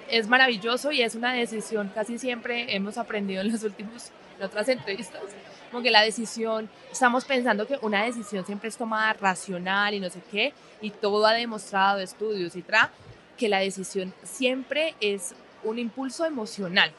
[0.10, 4.70] es maravilloso y es una decisión, casi siempre hemos aprendido en los últimos, en otras
[4.70, 5.22] entrevistas,
[5.72, 10.10] como que la decisión, estamos pensando que una decisión siempre es tomada racional y no
[10.10, 12.92] sé qué, y todo ha demostrado estudios y tra,
[13.38, 16.92] que la decisión siempre es un impulso emocional.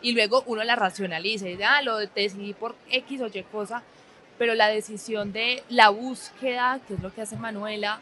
[0.00, 3.82] Y luego uno la racionaliza y dice, ah, lo decidí por X o Y cosa,
[4.38, 8.00] pero la decisión de la búsqueda, que es lo que hace Manuela,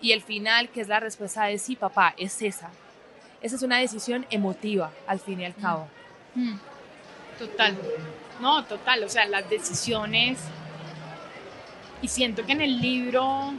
[0.00, 2.70] y el final, que es la respuesta de sí, papá, es esa.
[3.42, 5.88] Esa es una decisión emotiva, al fin y al cabo.
[6.34, 6.56] Mm.
[7.38, 7.76] Total.
[8.40, 10.38] No, total, o sea, las decisiones.
[12.02, 13.52] Y siento que en el libro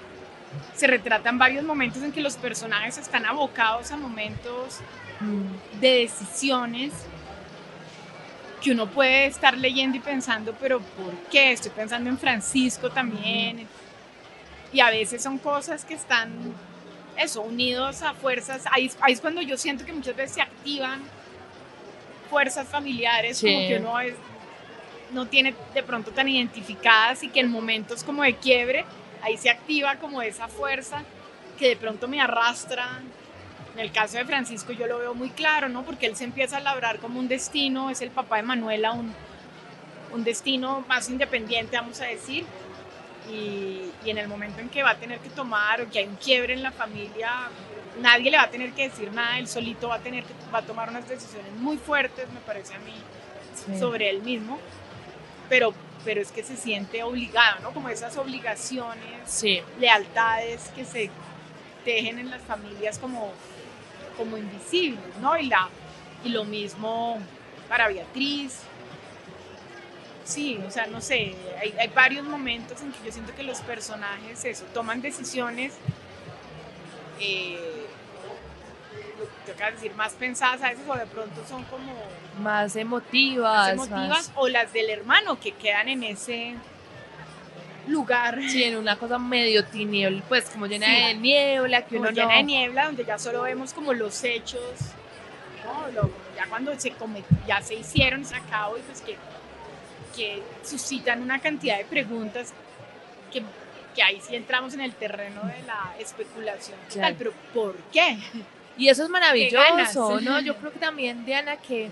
[0.75, 4.79] se retratan varios momentos en que los personajes están abocados a momentos
[5.79, 6.91] de decisiones
[8.61, 11.51] que uno puede estar leyendo y pensando, pero ¿por qué?
[11.51, 13.67] Estoy pensando en Francisco también.
[14.71, 16.31] Y a veces son cosas que están,
[17.17, 18.63] eso, unidos a fuerzas.
[18.71, 21.01] Ahí, ahí es cuando yo siento que muchas veces se activan
[22.29, 24.13] fuerzas familiares, como que uno es,
[25.13, 28.85] no tiene de pronto tan identificadas y que en momentos como de quiebre,
[29.21, 31.03] ahí se activa como esa fuerza
[31.59, 32.87] que de pronto me arrastra.
[33.73, 35.83] En el caso de Francisco yo lo veo muy claro, ¿no?
[35.83, 39.13] Porque él se empieza a labrar como un destino, es el papá de Manuela, un,
[40.13, 42.45] un destino más independiente, vamos a decir.
[43.31, 46.07] y, y en el momento en que va a tener que tomar o que hay
[46.07, 47.31] un quiebre en la familia,
[48.01, 50.59] nadie le va a tener que decir nada, él solito va a tener que va
[50.59, 52.93] a tomar unas decisiones muy fuertes, me parece a mí,
[53.53, 53.77] Sí.
[53.79, 54.57] sobre él mismo,
[55.51, 55.73] pero,
[56.05, 57.73] pero es que se siente obligado, ¿no?
[57.73, 59.61] Como esas obligaciones, Sí.
[59.81, 61.09] lealtades que se
[61.83, 63.33] tejen en las familias como,
[64.15, 65.37] como invisibles, ¿no?
[65.37, 65.67] Y, la,
[66.23, 67.19] y lo mismo
[67.67, 68.61] para Beatriz.
[70.23, 73.59] Sí, o sea, no sé, hay, hay varios momentos en que yo siento que los
[73.59, 75.73] personajes, eso, toman decisiones,
[77.19, 77.87] eh,
[79.19, 81.91] lo que te acabas de decir, más pensadas a veces o de pronto son como
[82.39, 83.73] Más más emotivas.
[83.73, 86.55] emotivas más- o las del hermano que quedan en ese
[87.87, 90.91] lugar Sí, en una cosa medio tiniebla, pues como llena Sí.
[90.93, 92.37] de niebla, que como uno llena no...
[92.37, 94.61] de niebla donde ya solo vemos como los hechos
[95.65, 95.87] ¿no?
[95.91, 99.17] Lo- ya cuando se come- ya se hicieron se acabó y pues que,
[100.15, 102.53] que suscitan una cantidad de preguntas
[103.31, 103.43] que,
[103.95, 107.15] que ahí sí entramos en el terreno de la especulación Claro.
[107.17, 108.17] pero ¿por qué?
[108.77, 110.19] Y eso es maravilloso.
[110.21, 110.39] ¿no?
[110.39, 111.91] Yo creo que también, Diana, que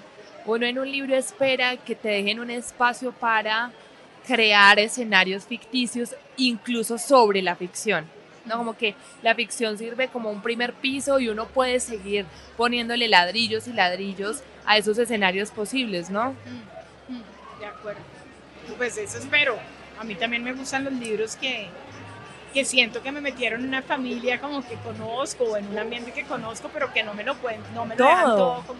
[0.49, 3.71] uno en un libro espera que te dejen un espacio para
[4.27, 8.05] crear escenarios ficticios, incluso sobre la ficción.
[8.45, 8.57] ¿no?
[8.57, 12.25] Como que la ficción sirve como un primer piso y uno puede seguir
[12.57, 16.31] poniéndole ladrillos y ladrillos a esos escenarios posibles, ¿no?
[16.31, 18.01] Mm, mm, De acuerdo.
[18.77, 19.57] Pues eso espero.
[19.99, 21.67] A mí también me gustan los libros que,
[22.53, 26.11] que siento que me metieron en una familia como que conozco o en un ambiente
[26.11, 28.79] que conozco, pero que no me lo pueden, no me lo dejan todo como,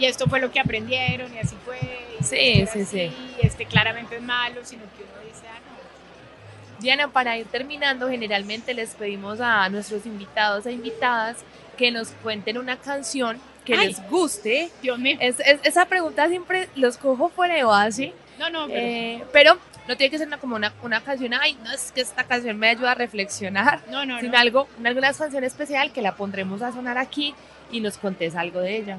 [0.00, 1.78] y esto fue lo que aprendieron y así fue.
[2.18, 3.06] y Sí, sí, sí.
[3.06, 6.80] así, y este claramente es malo, sino que uno dice, ah, no.
[6.82, 11.38] Diana, para ir terminando, generalmente les pedimos a nuestros invitados e invitadas
[11.76, 13.88] que nos cuenten una canción que Ay.
[13.88, 14.70] les guste.
[14.82, 15.16] Dios mío.
[15.20, 19.58] Es, es- esa pregunta siempre los cojo fuera de base, No, no, pero eh, pero
[19.88, 22.56] no tiene que ser una, como una, una canción, ay, no, es que esta canción
[22.58, 24.38] me ayuda a reflexionar, no, no, sino no.
[24.38, 27.34] algo, una, alguna canción especial que la pondremos a sonar aquí
[27.70, 28.98] y nos contes algo de ella.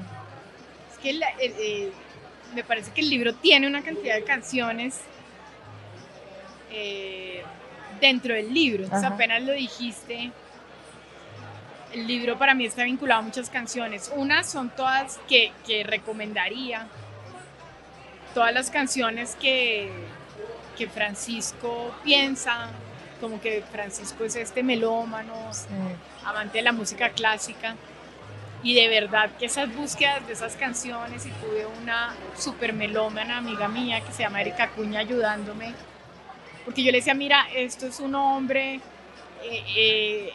[1.02, 1.90] Que el- eh,
[2.54, 5.00] me parece que el libro tiene una cantidad de canciones
[6.70, 7.42] eh,
[8.00, 8.84] dentro del libro.
[8.84, 9.14] Entonces Ajá.
[9.14, 10.30] apenas lo dijiste.
[11.92, 14.10] El libro para mí está vinculado a muchas canciones.
[14.16, 16.86] Unas son todas que, que recomendaría.
[18.34, 19.90] Todas las canciones que,
[20.78, 22.70] que Francisco piensa,
[23.20, 25.34] como que Francisco es este melómano,
[26.24, 27.76] amante de la música clásica.
[28.62, 33.66] Y de verdad que esas búsquedas de esas canciones, y tuve una super melómana amiga
[33.68, 35.74] mía que se llama Erika Cuña ayudándome,
[36.64, 38.74] porque yo le decía, mira, esto es un hombre,
[39.42, 40.32] eh, eh,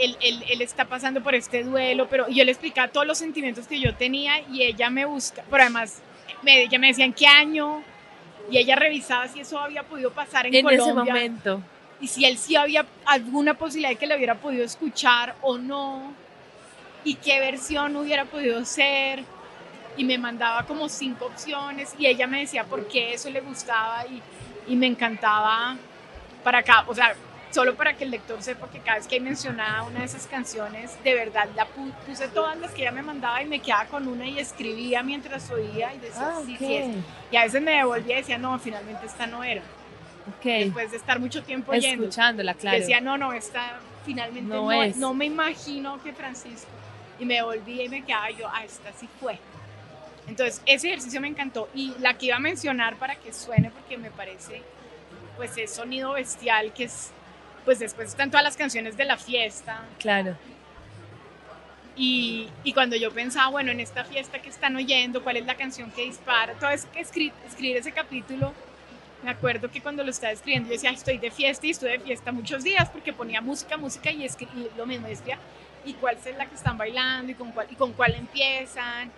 [0.00, 3.68] él, él- él está pasando por este duelo, pero yo le explicaba todos los sentimientos
[3.68, 6.02] que yo tenía y ella me busca, pero además
[6.42, 7.82] me, ella me decía en qué año,
[8.50, 11.62] y ella revisaba si eso había podido pasar en, En Colombia ese momento.
[12.00, 16.12] y si él sí había alguna posibilidad de que le hubiera podido escuchar o no,
[17.08, 19.24] y qué versión hubiera podido ser,
[19.96, 24.04] y me mandaba como cinco opciones, y ella me decía por qué eso le gustaba,
[24.06, 24.22] y,
[24.72, 25.76] y me encantaba
[26.44, 27.14] para acá, o sea,
[27.50, 31.02] solo para que el lector sepa que cada vez que mencionaba una de esas canciones,
[31.02, 34.06] de verdad la pu- puse todas las que ella me mandaba y me quedaba con
[34.06, 36.58] una y escribía mientras oía y decía, Ah, sí, ok.
[36.58, 36.86] sí es.
[37.32, 39.62] Y a veces me devolvía y decía, no, finalmente esta no era.
[40.28, 40.44] ok.
[40.44, 42.04] Después de estar mucho tiempo oyendo.
[42.04, 42.78] Escuchándola, claro.
[42.78, 44.96] Decía, no, no, esta finalmente No no, es.
[44.96, 46.68] no me imagino que Francisco.
[47.18, 49.38] Y me volví y me quedaba yo, ah, esta sí fue.
[50.28, 51.68] Entonces, ese ejercicio me encantó.
[51.74, 54.62] Y la que iba a mencionar para que suene, porque me parece,
[55.36, 57.10] pues es sonido bestial, que es,
[57.64, 59.84] pues después están todas las canciones de la fiesta.
[59.98, 60.36] Claro.
[61.96, 65.56] Y, y cuando yo pensaba, bueno, en esta fiesta que están oyendo, ¿cuál es la
[65.56, 66.52] canción que dispara?
[66.54, 68.52] Todo es que escri- escribir ese capítulo,
[69.24, 71.90] me acuerdo que cuando lo estaba escribiendo yo decía, "Ay, estoy de fiesta y estuve
[71.90, 74.28] de fiesta muchos días porque ponía música, música y, y
[74.76, 75.38] lo mismo decía,
[75.84, 77.32] ¿y cuál es la que están bailando?
[77.32, 79.10] ¿Y con cuál, y con cuál empiezan?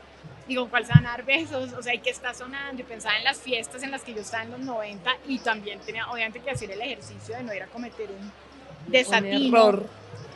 [0.48, 1.72] ¿Y con cuál se van a dar besos?
[1.74, 2.80] O sea, ¿y qué está sonando?
[2.80, 5.78] Y pensaba en las fiestas en las que yo estaba en los 90 y también
[5.80, 8.32] tenía obviamente que hacer el ejercicio de no ir a cometer un Un
[8.92, 9.86] desatino error.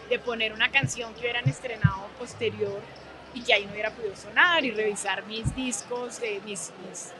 [0.08, 2.80] de poner una canción que hubieran estrenado posterior
[3.32, 7.10] y que ahí no hubiera podido sonar y revisar mis discos, de mis, mis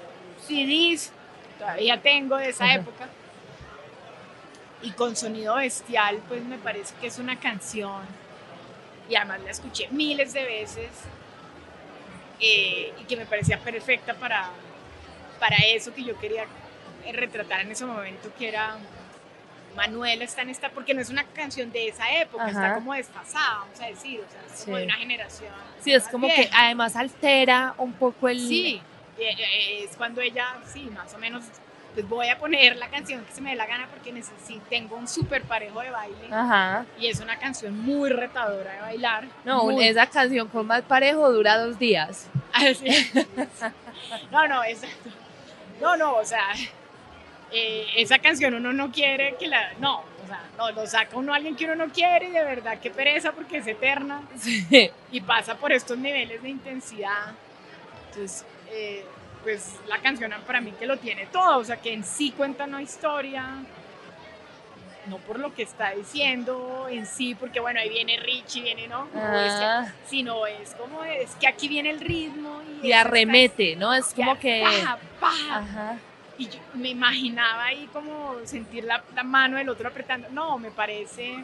[0.46, 1.10] CDs,
[1.58, 2.74] todavía tengo de esa Ajá.
[2.76, 3.08] época.
[4.82, 8.02] Y con sonido bestial, pues me parece que es una canción,
[9.08, 10.88] y además la escuché miles de veces,
[12.40, 14.50] eh, y que me parecía perfecta para,
[15.38, 16.44] para eso que yo quería
[17.12, 18.76] retratar en ese momento, que era
[19.76, 23.58] Manuela está en esta, porque no es una canción de esa época, está como desfasada,
[23.60, 24.80] vamos a decir, o sea, es como Sí.
[24.80, 25.52] de una generación.
[25.80, 28.38] Sí, es como que además altera un poco el...
[28.40, 28.80] Sí,
[29.18, 31.44] eh, eh, es cuando ella, sí, más o menos
[31.94, 34.96] pues voy a poner la canción que se me dé la gana porque necesito, tengo
[34.96, 36.28] un súper parejo de baile.
[36.30, 36.84] Ajá.
[36.98, 39.24] Y es una canción muy retadora de bailar.
[39.44, 42.28] No, muy- esa canción con más parejo dura dos días.
[42.52, 42.86] Así.
[44.30, 45.10] No, no, exacto.
[45.80, 46.44] No, no, o sea,
[47.52, 49.72] eh, esa canción uno no quiere que la.
[49.78, 52.44] No, o sea, no, lo saca uno a alguien que uno no quiere y de
[52.44, 54.90] verdad qué pereza porque es eterna Sí.
[55.12, 57.32] y pasa por estos niveles de intensidad.
[58.10, 59.04] Entonces, eh,
[59.44, 62.64] pues la canción para mí que lo tiene todo, o sea, que en sí cuenta
[62.64, 63.44] una historia,
[65.06, 69.06] no por lo que está diciendo en sí, porque bueno, ahí viene Richie, viene, ¿no?
[69.14, 72.92] No, es que- Ah, sino es como, es que aquí viene el ritmo y, y
[72.92, 73.92] arremete, ¿no?
[73.94, 74.64] Es como que...
[74.84, 75.32] pa, pa.
[75.58, 75.98] Ajá.
[76.38, 80.28] Y yo me imaginaba ahí como sentir la, la mano del otro apretando.
[80.30, 81.34] No, me parece...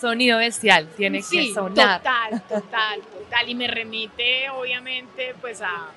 [0.00, 1.98] Sonido bestial, tiene Sí, que sonar.
[1.98, 3.48] Total, total, total.
[3.50, 5.88] Y me remite, obviamente, pues a.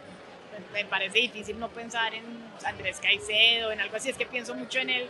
[0.71, 2.23] Me parece difícil no pensar en
[2.65, 4.09] Andrés Caicedo, en algo así.
[4.09, 5.07] Es que pienso mucho en él,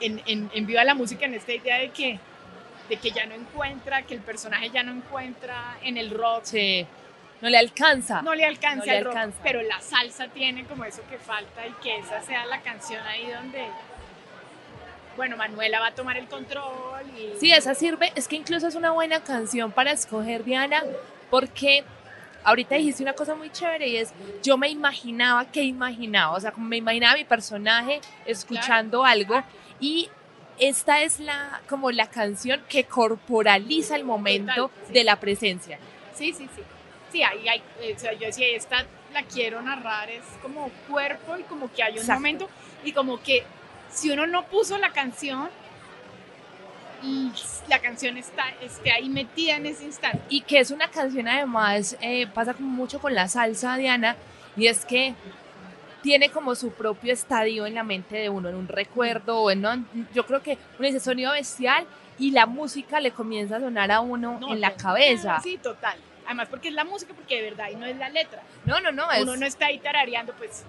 [0.00, 2.18] en, en, en Viva la Música, en esta idea de que,
[2.88, 6.44] de que ya no encuentra, que el personaje ya no encuentra en el rock.
[6.44, 6.86] Sí.
[7.40, 8.22] No le alcanza.
[8.22, 9.38] No le alcanza No le al rock, alcanza.
[9.42, 13.30] pero la salsa tiene como eso que falta y que esa sea la canción ahí
[13.30, 13.66] donde.
[15.16, 17.38] Bueno, Manuela va a tomar el control y.
[17.40, 20.82] Sí, esa sirve, es que incluso es una buena canción para escoger, Diana,
[21.30, 21.84] porque
[22.46, 26.52] ahorita dijiste una cosa muy chévere y es, yo me imaginaba que imaginaba, o sea,
[26.52, 29.42] como me imaginaba mi personaje escuchando algo
[29.80, 30.08] y
[30.58, 34.92] esta es la, como la canción que corporaliza el momento Total, sí.
[34.92, 35.78] de la presencia.
[36.14, 36.62] Sí, sí, sí.
[37.10, 41.36] Sí, ahí hay, eh, o sea, yo decía, esta la quiero narrar, es como cuerpo
[41.36, 42.20] y como que hay un Exacto.
[42.20, 42.48] momento
[42.84, 43.44] y como que
[43.90, 45.50] si uno no puso la canción
[47.68, 50.20] la canción está esté ahí metida en ese instante.
[50.28, 54.16] Y que es una canción además, eh, pasa como mucho con la salsa, Diana,
[54.56, 55.14] y es que
[56.02, 59.60] tiene como su propio estadio en la mente de uno, en un recuerdo, o en,
[59.60, 59.84] ¿no?
[60.14, 61.86] yo creo que uno dice sonido bestial
[62.18, 65.40] y la música le comienza a sonar a uno No, en la cabeza.
[65.42, 65.98] Sí, total.
[66.24, 68.42] Además porque es la música, porque de verdad y no es la letra.
[68.64, 70.64] No, no, no, es, Uno no está ahí tarareando, pues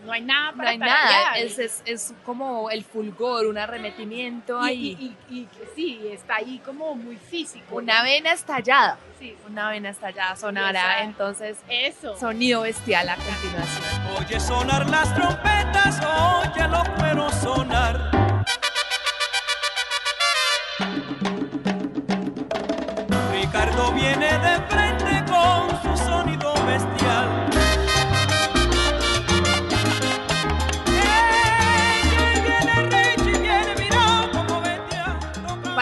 [0.00, 3.58] no, no hay nada no para hay nada, es, es, es como el fulgor, un
[3.58, 4.96] arremetimiento y, ahí,
[5.28, 7.76] y- y- y que sí, está ahí como muy físico.
[7.76, 11.04] una vena estallada, Sí, una vena estallada sonará, Exacto.
[11.04, 12.18] entonces eso.
[12.18, 14.16] sonido bestial a continuación.
[14.18, 18.10] Oye sonar las trompetas, oye los cueros sonar.
[23.32, 24.81] Ricardo viene de frente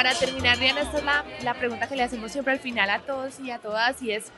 [0.01, 3.01] Para terminar, Diana, esta es la, la pregunta que le hacemos siempre al final a
[3.01, 4.33] todos y a todas y es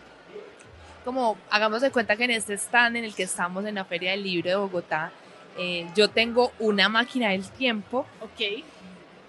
[1.04, 4.10] como hagamos de cuenta que en este stand en el que estamos en la Feria
[4.10, 5.12] del Libro de Bogotá,
[5.56, 8.64] eh, yo tengo una máquina del tiempo Ok.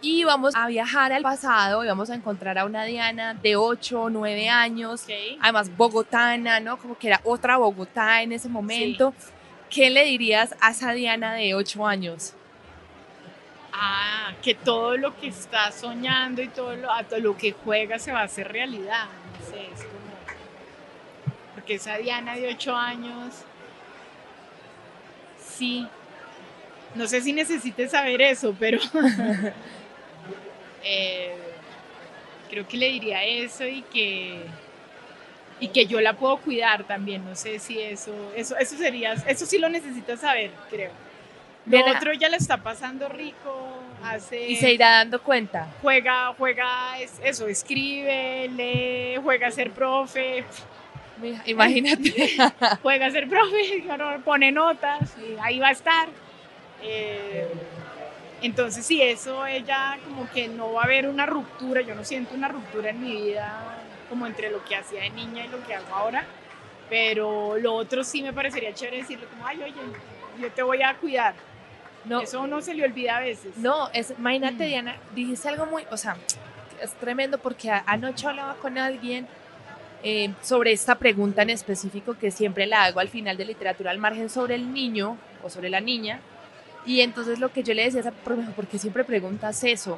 [0.01, 4.01] y vamos a viajar al pasado y vamos a encontrar a una Diana de 8
[4.01, 5.05] o 9 años,
[5.39, 6.77] además bogotana, ¿no?
[6.77, 9.13] Como que era otra Bogotá en ese momento.
[9.69, 12.34] ¿Qué le dirías a esa Diana de 8 años?
[13.76, 17.97] Ah, que todo lo que está soñando y todo lo, a todo lo que juega
[17.97, 19.05] se va a hacer realidad.
[19.39, 20.03] No sé, es como.
[21.55, 23.34] Porque esa Diana de 8 años.
[25.43, 25.88] Sí.
[26.93, 28.78] No sé si necesites saber eso, pero.
[30.84, 31.36] eh,
[32.51, 34.45] creo que le diría eso y que.
[35.59, 37.26] Y que yo la puedo cuidar también.
[37.26, 38.13] No sé si eso.
[38.36, 39.13] Eso, eso sería.
[39.13, 40.91] Eso sí lo necesitas saber, creo.
[41.66, 44.49] Lo otro ya la está pasando rico, hace...
[44.49, 45.68] Y se irá dando cuenta.
[45.82, 50.43] Juega, juega, es- eso, escribe, lee, juega a ser profe,
[51.45, 52.14] Imagínate.
[52.82, 53.84] juega a ser profe,
[54.26, 56.09] pone notas, y ahí va a estar.
[56.82, 57.47] Eh,
[58.41, 62.36] entonces, sí, eso ella como que no va a haber una ruptura, yo no siento
[62.36, 65.74] una ruptura en mi vida como entre lo que hacía de niña y lo que
[65.76, 66.26] hago ahora,
[66.89, 69.74] pero lo otro sí me parecería chévere decirle como, ay, oye,
[70.41, 71.34] yo te voy a cuidar.
[72.05, 73.57] No, Eso no se le olvida a veces.
[73.57, 74.67] No, es, imagínate, Mm.
[74.67, 76.17] Diana, dijiste algo muy, o sea,
[76.81, 79.27] es tremendo porque anoche hablaba con alguien
[80.03, 83.99] eh, sobre esta pregunta en específico que siempre la hago al final de literatura al
[83.99, 86.19] margen sobre el niño o sobre la niña.
[86.85, 89.05] Y entonces lo que yo le decía a esa profe, me dijo, ¿por qué siempre
[89.05, 89.97] preguntas eso?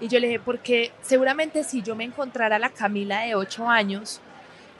[0.00, 3.68] Y yo le dije, porque seguramente si yo me encontrara a la Camila de 8
[3.68, 4.20] años,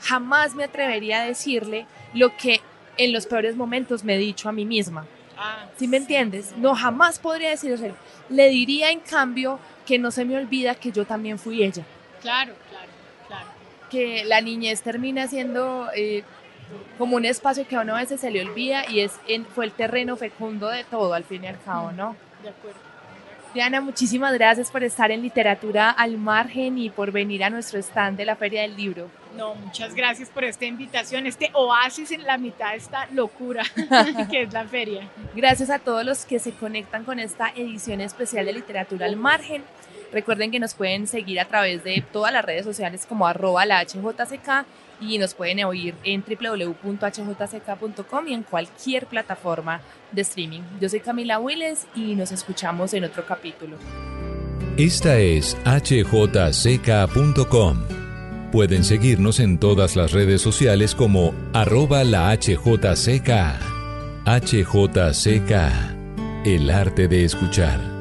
[0.01, 2.61] jamás me atrevería a decirle lo que
[2.97, 5.07] en los peores momentos me he dicho a mí misma.
[5.39, 6.53] Ah, ¿Sí me entiendes?
[6.57, 7.95] No, jamás podría decirlo.
[8.29, 11.85] Le diría, en cambio, que no se me olvida que yo también fui ella.
[12.21, 12.89] Claro, claro,
[13.29, 13.47] claro.
[13.89, 16.25] Que la niñez termina siendo eh,
[16.99, 19.65] como un espacio que a uno a veces se le olvida y es en, fue
[19.65, 22.17] el terreno fecundo de todo al fin y al cabo, ¿no?
[22.43, 22.79] De acuerdo.
[23.55, 28.19] Diana, muchísimas gracias por estar en Literatura al Margen y por venir a nuestro stand
[28.19, 29.09] de la Feria del Libro.
[29.37, 33.63] No, muchas gracias por esta invitación, este oasis en la mitad de esta locura
[34.31, 35.09] que es la feria.
[35.35, 39.63] Gracias a todos los que se conectan con esta edición especial de Literatura al Margen.
[40.13, 43.85] Recuerden que nos pueden seguir a través de todas las redes sociales como arroba la
[43.85, 44.65] HJCK
[45.01, 49.81] y nos pueden oír en www.hjck.com y en cualquier plataforma
[50.13, 50.63] de streaming.
[50.81, 53.77] Yo soy Camila Willes y nos escuchamos en otro capítulo.
[54.77, 56.79] Esta es hjck.com.
[58.53, 63.31] Pueden seguirnos en todas las redes sociales como arroba la HJCK.
[64.25, 65.53] HJCK,
[66.47, 67.98] el arte de escuchar.